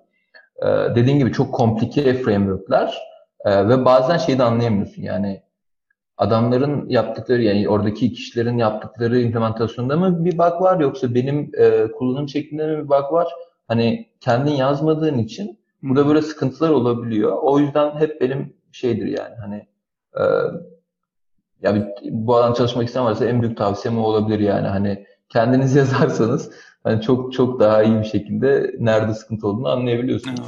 [0.62, 2.98] E, dediğim gibi çok komplike framework'ler
[3.44, 5.42] e, ve bazen şeyi de anlayamıyorsun yani
[6.18, 12.28] adamların yaptıkları yani oradaki kişilerin yaptıkları implementasyonda mı bir bug var yoksa benim e, kullanım
[12.28, 13.28] şeklinde mi bir bug var?
[13.68, 17.38] Hani kendin yazmadığın için burada böyle sıkıntılar olabiliyor.
[17.42, 19.66] O yüzden hep benim şeydir yani hani
[20.18, 20.22] e,
[21.62, 26.50] ya bu alan çalışmak isteyen varsa en büyük tavsiyem o olabilir yani hani kendiniz yazarsanız
[26.84, 30.40] hani çok çok daha iyi bir şekilde nerede sıkıntı olduğunu anlayabiliyorsunuz.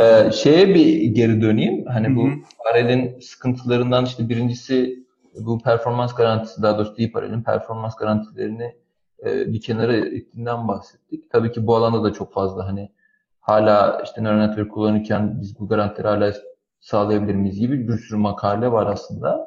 [0.00, 1.86] Ee, şeye bir geri döneyim.
[1.86, 2.16] Hani Hı-hı.
[2.16, 2.28] bu
[2.64, 5.06] Paralel'in sıkıntılarından işte birincisi
[5.40, 8.76] bu performans garantisi daha doğrusu Deep Paralel'in performans garantilerini
[9.24, 11.30] e, bir kenara ettiğinden bahsettik.
[11.30, 12.92] Tabii ki bu alanda da çok fazla hani
[13.40, 16.32] hala işte neural network kullanırken biz bu garantileri hala
[16.80, 19.46] sağlayabilir miyiz gibi bir sürü makale var aslında.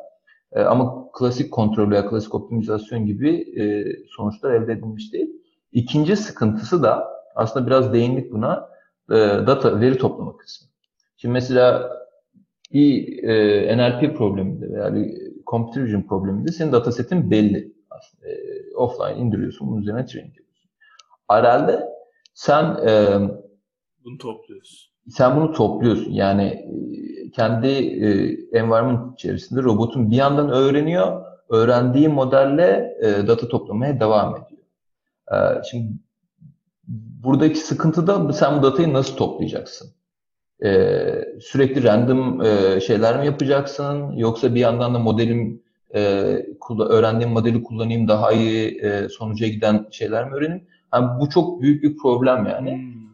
[0.52, 5.30] E, ama klasik kontrol veya klasik optimizasyon gibi e, sonuçlar elde edilmiş değil.
[5.72, 8.75] İkinci sıkıntısı da aslında biraz değindik buna
[9.12, 9.16] e,
[9.48, 10.68] data, veri toplama kısmı.
[11.18, 11.92] Şimdi mesela
[12.74, 17.76] bir e, NLP probleminde veya bir computer vision probleminde senin datasetin belli.
[17.90, 20.70] Aslında, e, offline indiriyorsun, bunun üzerine training yapıyorsun.
[21.32, 21.86] RL'de
[22.34, 23.20] sen e,
[24.06, 24.92] bunu topluyorsun.
[25.10, 26.12] Sen bunu topluyorsun.
[26.12, 34.00] Yani e, kendi e, environment içerisinde robotun bir yandan öğreniyor, öğrendiği modelle e, data toplamaya
[34.00, 34.62] devam ediyor.
[35.32, 35.94] E, şimdi
[36.88, 39.90] buradaki sıkıntı da sen bu datayı nasıl toplayacaksın?
[40.64, 44.12] Ee, sürekli random e, şeyler mi yapacaksın?
[44.12, 45.64] Yoksa bir yandan da modelim
[45.96, 46.00] e,
[46.90, 50.68] öğrendiğim modeli kullanayım daha iyi e, sonuca giden şeyler mi öğreneyim?
[50.94, 52.72] Yani bu çok büyük bir problem yani.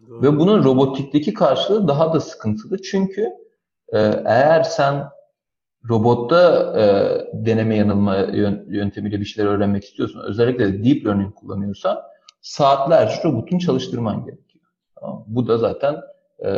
[0.08, 2.82] Hmm, Ve bunun robotikteki karşılığı daha da sıkıntılı.
[2.82, 3.22] Çünkü
[3.94, 5.04] e, eğer sen
[5.90, 6.86] robotta e,
[7.46, 8.18] deneme yanılma
[8.68, 11.98] yöntemiyle bir şeyler öğrenmek istiyorsan, özellikle de deep learning kullanıyorsan
[12.42, 14.66] saatlerce robotun çalıştırman gerekiyor.
[15.00, 15.24] Tamam.
[15.28, 15.96] Bu da zaten
[16.46, 16.50] e,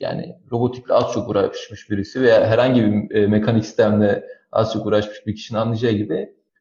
[0.00, 5.26] yani robotikle az çok uğraşmış birisi veya herhangi bir e, mekanik sistemle az çok uğraşmış
[5.26, 6.14] bir kişinin anlayacağı gibi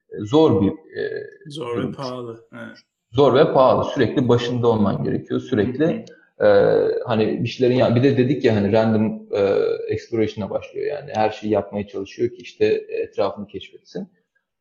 [0.09, 2.47] e, zor bir e, zor ve pahalı.
[2.53, 2.77] Evet.
[3.11, 3.83] Zor ve pahalı.
[3.83, 5.39] Sürekli başında olman gerekiyor.
[5.39, 6.05] Sürekli
[6.41, 6.47] e,
[7.05, 9.41] hani bir şeylerin ya bir de dedik ya hani random e,
[9.87, 14.09] exploration'a başlıyor yani her şeyi yapmaya çalışıyor ki işte etrafını keşfetsin.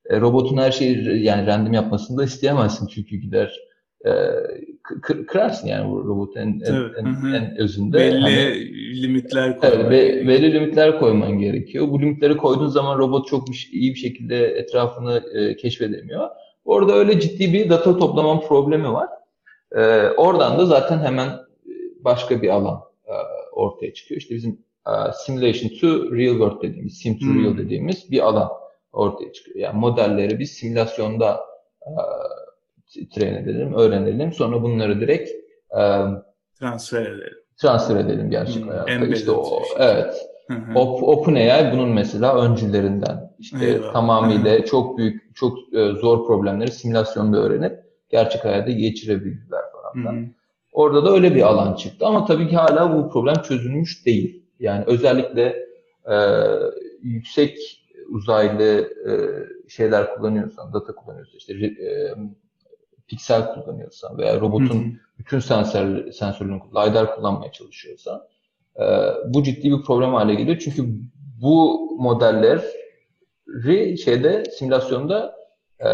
[0.07, 3.61] E, robotun her şeyi yani random yapmasını da isteyemezsin çünkü gider
[4.07, 4.11] e,
[5.27, 7.99] kırarsın yani bu robotun en, en, en, en özünde.
[7.99, 11.89] Belli hani, limitler koyman evet, be, Belli limitler koyman gerekiyor.
[11.89, 16.29] Bu limitleri koyduğun zaman robot çok bir, iyi bir şekilde etrafını e, keşfedemiyor.
[16.65, 19.09] Orada öyle ciddi bir data toplaman problemi var.
[19.77, 21.29] E, oradan da zaten hemen
[22.01, 23.15] başka bir alan e,
[23.53, 24.21] ortaya çıkıyor.
[24.21, 27.45] İşte bizim e, simulation to real world dediğimiz, sim to hmm.
[27.45, 28.49] real dediğimiz bir alan
[28.93, 29.59] ortaya çıkıyor.
[29.59, 31.41] Yani modelleri biz simülasyonda
[31.83, 31.93] e,
[33.15, 34.33] train edelim, öğrenelim.
[34.33, 35.31] Sonra bunları direkt
[35.79, 35.83] e,
[36.59, 37.39] transfer edelim.
[37.57, 39.07] Transfer edelim gerçek hmm, hayatta.
[39.07, 40.15] İşte o, evet.
[40.75, 43.35] Op, OpenAI bunun mesela öncülerinden.
[43.39, 43.93] İşte Eyvallah.
[43.93, 50.35] tamamıyla çok büyük, çok e, zor problemleri simülasyonda öğrenip gerçek hayata geçirebildiler falan.
[50.73, 54.45] Orada da öyle bir alan çıktı ama tabii ki hala bu problem çözülmüş değil.
[54.61, 55.57] Yani özellikle
[56.11, 56.17] e,
[57.03, 57.59] yüksek
[58.09, 59.13] uzaylı e,
[59.69, 62.15] şeyler kullanıyorsan, data kullanıyorsan, işte e,
[63.09, 64.93] piksel kullanıyorsan veya robotun hı hı.
[65.19, 68.23] bütün sensör, sensörlerini, LiDAR kullanmaya çalışıyorsan
[68.81, 68.85] e,
[69.29, 70.59] bu ciddi bir problem hale geliyor.
[70.59, 70.85] Çünkü
[71.43, 72.61] bu modelleri
[73.97, 75.37] şeyde simülasyonda
[75.81, 75.89] e,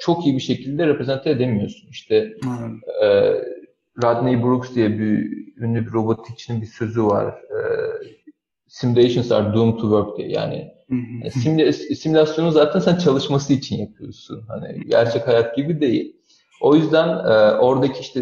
[0.00, 1.88] çok iyi bir şekilde reprezente edemiyorsun.
[1.90, 2.34] İşte
[3.02, 3.34] e,
[4.02, 7.26] Rodney Brooks diye bir ünlü bir robotikçinin bir sözü var.
[7.28, 7.58] E,
[8.68, 10.28] simulations are doomed to work diye.
[10.28, 10.74] Yani
[11.30, 14.44] simüle, simülasyonu zaten sen çalışması için yapıyorsun.
[14.48, 16.16] Hani gerçek hayat gibi değil.
[16.62, 18.20] O yüzden e, oradaki işte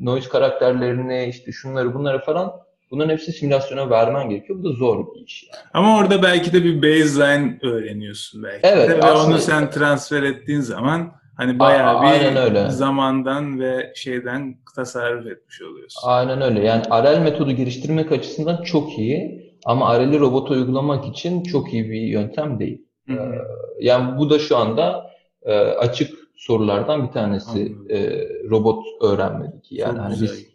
[0.00, 2.52] noise karakterlerini, işte şunları bunları falan
[2.90, 4.58] bunların hepsi simülasyona vermen gerekiyor.
[4.58, 5.44] Bu da zor bir iş.
[5.52, 5.62] Yani.
[5.74, 8.66] Ama orada belki de bir baseline öğreniyorsun belki.
[8.66, 8.88] Evet.
[8.90, 8.98] De.
[8.98, 9.34] Ve aslında...
[9.34, 12.70] onu sen transfer ettiğin zaman hani bayağı A- bir öyle.
[12.70, 16.00] zamandan ve şeyden tasarruf etmiş oluyorsun.
[16.04, 16.64] Aynen öyle.
[16.64, 19.48] Yani RL metodu geliştirmek açısından çok iyi.
[19.64, 22.82] Ama RL'i robota uygulamak için çok iyi bir yöntem değil.
[23.08, 23.34] Hı hı.
[23.34, 23.38] Ee,
[23.80, 25.10] yani bu da şu anda
[25.42, 29.72] e, açık sorulardan bir tanesi e, robot öğrenmedik.
[29.72, 30.28] Yani Çok hani güzel.
[30.28, 30.46] biz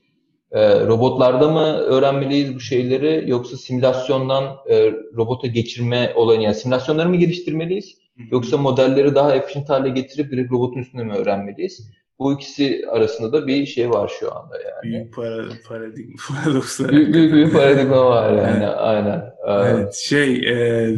[0.51, 7.15] e, robotlarda mı öğrenmeliyiz bu şeyleri yoksa simülasyondan e, robota geçirme olayını yani simülasyonları mı
[7.15, 8.27] geliştirmeliyiz Hı-hı.
[8.31, 11.89] yoksa modelleri daha efficient hale getirip direkt robotun üstünde mi öğrenmeliyiz?
[12.19, 14.83] Bu ikisi arasında da bir şey var şu anda yani.
[14.83, 16.91] Büyük para, paradigma, paradokslar.
[16.91, 19.33] Büyük, büyük bir paradigma var yani aynen.
[19.47, 20.97] Evet, şey, e,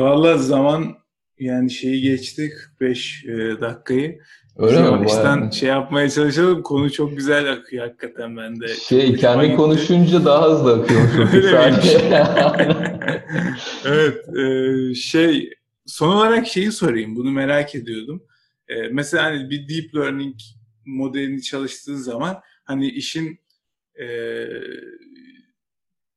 [0.00, 0.96] valla zaman
[1.38, 4.18] yani şeyi geçtik 45 e, dakikayı.
[4.56, 4.86] Öyle mi?
[4.86, 6.62] Yavaştan şey yapmaya çalışalım.
[6.62, 8.68] Konu çok güzel akıyor hakikaten bende.
[8.68, 11.02] Şey kendi konuşunca daha hızlı akıyor.
[13.84, 14.28] Evet.
[14.38, 15.50] E, şey
[15.86, 17.16] son olarak şeyi sorayım.
[17.16, 18.22] Bunu merak ediyordum.
[18.68, 20.36] E, mesela hani bir deep learning
[20.86, 23.40] modelini çalıştığı zaman hani işin
[24.00, 24.06] e,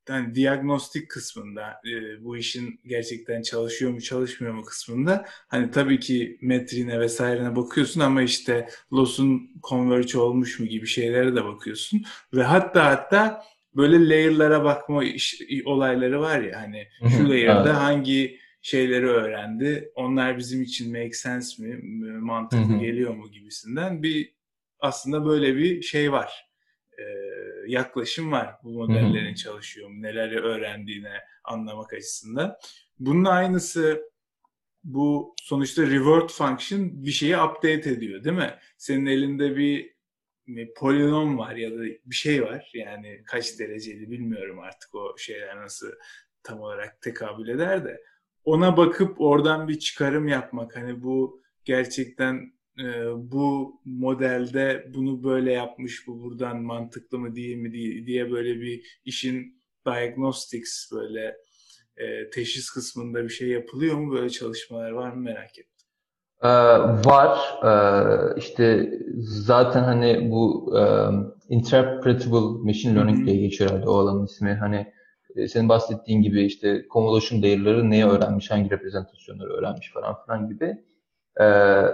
[0.10, 6.38] yani diagnostik kısmında e, bu işin gerçekten çalışıyor mu çalışmıyor mu kısmında hani tabii ki
[6.42, 12.04] metrine vesairene bakıyorsun ama işte loss'un converge olmuş mu gibi şeylere de bakıyorsun
[12.34, 13.44] ve hatta hatta
[13.76, 16.88] böyle layer'lara bakma iş, olayları var ya hani
[17.18, 17.76] şu layer'da evet.
[17.76, 19.92] hangi şeyleri öğrendi.
[19.96, 21.80] Onlar bizim için make sense mi,
[22.22, 24.34] mantıklı geliyor mu gibisinden bir
[24.80, 26.50] aslında böyle bir şey var.
[27.00, 27.04] Ee,
[27.70, 31.14] yaklaşım var bu modellerin çalışıyor neleri öğrendiğine
[31.44, 32.56] anlamak açısından.
[33.00, 34.10] Bunun aynısı
[34.84, 38.54] bu sonuçta reward function bir şeyi update ediyor değil mi?
[38.78, 39.94] Senin elinde bir
[40.76, 42.72] polinom var ya da bir şey var.
[42.74, 45.88] Yani kaç dereceli bilmiyorum artık o şeyler nasıl
[46.44, 48.02] tam olarak tekabül eder de.
[48.44, 50.76] Ona bakıp oradan bir çıkarım yapmak.
[50.76, 52.54] Hani bu gerçekten
[52.84, 58.62] e, bu modelde bunu böyle yapmış bu buradan mantıklı mı değil mi diye, diye böyle
[58.62, 61.38] bir işin diagnostics böyle
[61.98, 64.12] e, teşhis kısmında bir şey yapılıyor mu?
[64.12, 65.80] Böyle çalışmalar var mı merak ettim.
[66.44, 66.48] Ee,
[67.06, 67.40] var.
[67.64, 70.84] Ee, işte zaten hani bu e,
[71.50, 74.54] interpretable machine learning diye geçiyor herhalde o alanın ismi.
[74.54, 74.94] Hani
[75.36, 80.89] e, senin bahsettiğin gibi işte convolution değerleri neye öğrenmiş, hangi reprezentasyonları öğrenmiş falan filan gibi.
[81.40, 81.44] Ee,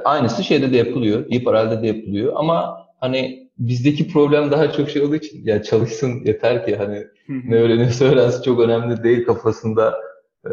[0.06, 1.32] aynısı şeyde de yapılıyor.
[1.32, 2.34] Deep RL'de de yapılıyor.
[2.36, 7.56] Ama hani bizdeki problem daha çok şey olduğu için ya çalışsın yeter ki hani ne
[7.56, 9.96] öğrenirse öğrensin çok önemli değil kafasında
[10.46, 10.52] e,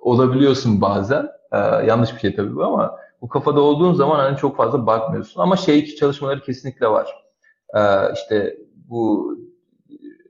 [0.00, 1.28] olabiliyorsun bazen.
[1.52, 5.40] E, yanlış bir şey tabii bu ama bu kafada olduğun zaman hani çok fazla bakmıyorsun.
[5.40, 7.10] Ama şey çalışmaları kesinlikle var.
[7.74, 7.80] E,
[8.14, 9.32] işte bu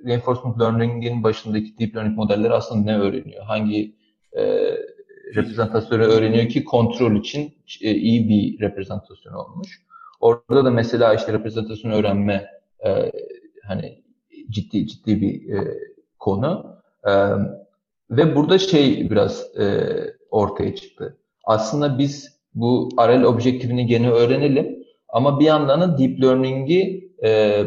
[0.07, 3.45] reinforcement learning'in başındaki deep learning modelleri aslında ne öğreniyor?
[3.45, 3.95] Hangi
[4.39, 4.72] e,
[5.35, 9.83] reprezentasyonu öğreniyor ki kontrol için e, iyi bir reprezentasyon olmuş.
[10.20, 12.51] Orada da mesela işte reprezentasyon öğrenme
[12.87, 13.12] e,
[13.62, 14.03] hani
[14.51, 15.79] ciddi ciddi bir e,
[16.18, 16.77] konu.
[17.07, 17.12] E,
[18.11, 19.87] ve burada şey biraz e,
[20.31, 21.16] ortaya çıktı.
[21.45, 27.62] Aslında biz bu RL objektifini gene öğrenelim ama bir yandan da deep learning'i e,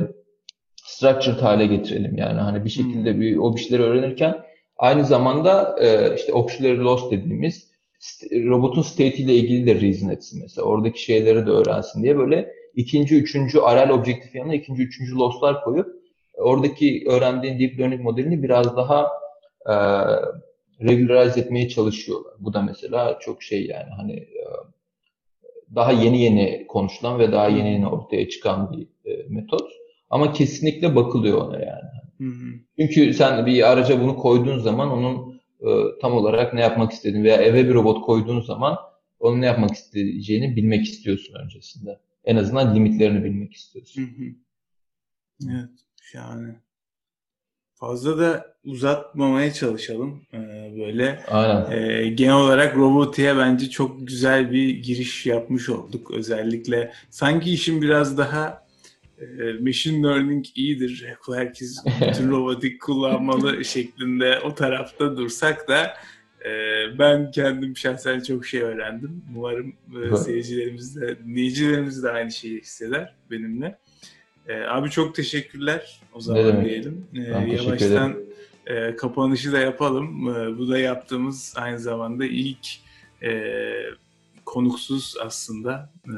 [0.83, 2.17] structured hale getirelim.
[2.17, 3.21] Yani hani bir şekilde hmm.
[3.21, 4.35] bir, o bir şeyleri öğrenirken
[4.79, 7.69] aynı zamanda e, işte auxiliary loss dediğimiz
[8.31, 10.65] robotun state ile ilgili de reason etsin mesela.
[10.65, 15.87] Oradaki şeyleri de öğrensin diye böyle ikinci, üçüncü RL objektif yanına ikinci, üçüncü loss'lar koyup
[16.37, 19.07] oradaki öğrendiğin deep learning modelini biraz daha
[19.69, 19.75] e,
[20.81, 22.33] regularize etmeye çalışıyorlar.
[22.39, 24.43] Bu da mesela çok şey yani hani e,
[25.75, 29.71] daha yeni yeni konuşulan ve daha yeni yeni ortaya çıkan bir e, metot.
[30.09, 31.98] Ama kesinlikle bakılıyor ona yani.
[32.19, 32.59] Hı hı.
[32.77, 35.67] Çünkü sen bir araca bunu koyduğun zaman onun e,
[36.01, 38.77] tam olarak ne yapmak istediğini veya eve bir robot koyduğun zaman
[39.19, 41.99] onun ne yapmak isteyeceğini bilmek istiyorsun öncesinde.
[42.23, 44.01] En azından limitlerini bilmek istiyorsun.
[44.01, 44.29] Hı hı.
[45.51, 45.69] Evet,
[46.13, 46.55] yani
[47.79, 50.37] fazla da uzatmamaya çalışalım ee,
[50.79, 51.23] böyle.
[51.27, 51.71] Aynen.
[51.71, 56.11] Ee, genel olarak robotiğe bence çok güzel bir giriş yapmış olduk.
[56.11, 58.68] Özellikle sanki işin biraz daha e,
[59.61, 61.05] machine learning iyidir.
[61.35, 65.93] Herkes bütün robotik kullanmalı şeklinde o tarafta dursak da
[66.45, 66.49] e,
[66.99, 69.23] ben kendim şahsen çok şey öğrendim.
[69.35, 69.73] Umarım
[70.13, 73.77] e, seyircilerimiz de, dinleyicilerimiz de aynı şeyi hisseder benimle.
[74.47, 77.07] E, abi çok teşekkürler o zaman diyelim.
[77.15, 77.21] E,
[77.53, 78.15] yavaştan
[78.67, 80.29] e, kapanışı da yapalım.
[80.29, 82.67] E, bu da yaptığımız aynı zamanda ilk
[83.23, 83.53] e,
[84.45, 86.15] konuksuz aslında e,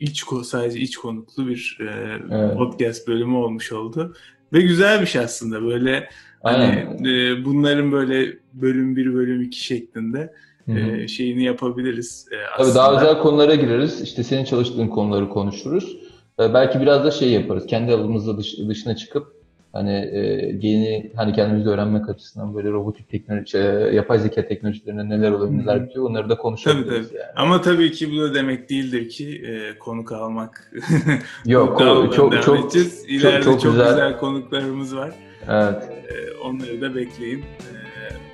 [0.00, 1.84] iç sadece iç konuklu bir e,
[2.30, 2.56] evet.
[2.56, 4.14] podcast bölümü olmuş oldu.
[4.52, 6.08] Ve güzel bir şey aslında böyle
[6.42, 10.32] hani e, bunların böyle bölüm bir bölüm iki şeklinde
[10.68, 12.28] e, şeyini yapabiliriz.
[12.32, 12.68] E, aslında.
[12.68, 14.00] Tabii daha özel konulara gireriz.
[14.00, 15.96] İşte senin çalıştığın konuları konuşuruz.
[16.40, 17.66] E, belki biraz da şey yaparız.
[17.66, 19.35] Kendi alanımızda dış, dışına çıkıp
[19.76, 20.18] hani e,
[20.60, 23.60] yeni hani kendimizi öğrenmek açısından böyle robotik teknoloji, şey,
[23.94, 26.88] yapay zeka teknolojilerinde neler oluyor, neler bitiyor onları da konuşabiliriz.
[26.88, 27.18] Tabii, tabii.
[27.18, 27.32] Yani.
[27.36, 30.72] Ama tabii ki bu da demek değildir ki e, konuk almak.
[31.46, 32.74] Yok, çok çok çok,
[33.08, 33.88] İleride çok, çok, çok güzel.
[33.88, 35.12] güzel konuklarımız var.
[35.50, 35.90] Evet.
[36.08, 37.40] E, onları da bekleyin.
[37.40, 37.76] E,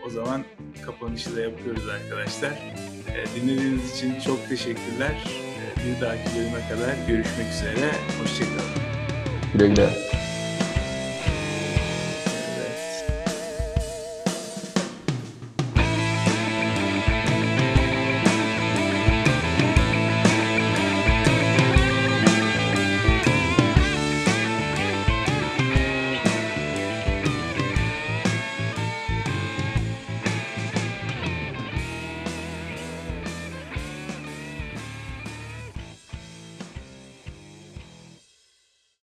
[0.06, 0.40] o zaman
[0.86, 2.50] kapanışı da yapıyoruz arkadaşlar.
[2.50, 5.24] E, dinlediğiniz için çok teşekkürler.
[5.56, 7.90] E, bir dahaki bölüme kadar görüşmek üzere.
[8.20, 8.82] Hoşçakalın.
[9.54, 10.21] Güle güle.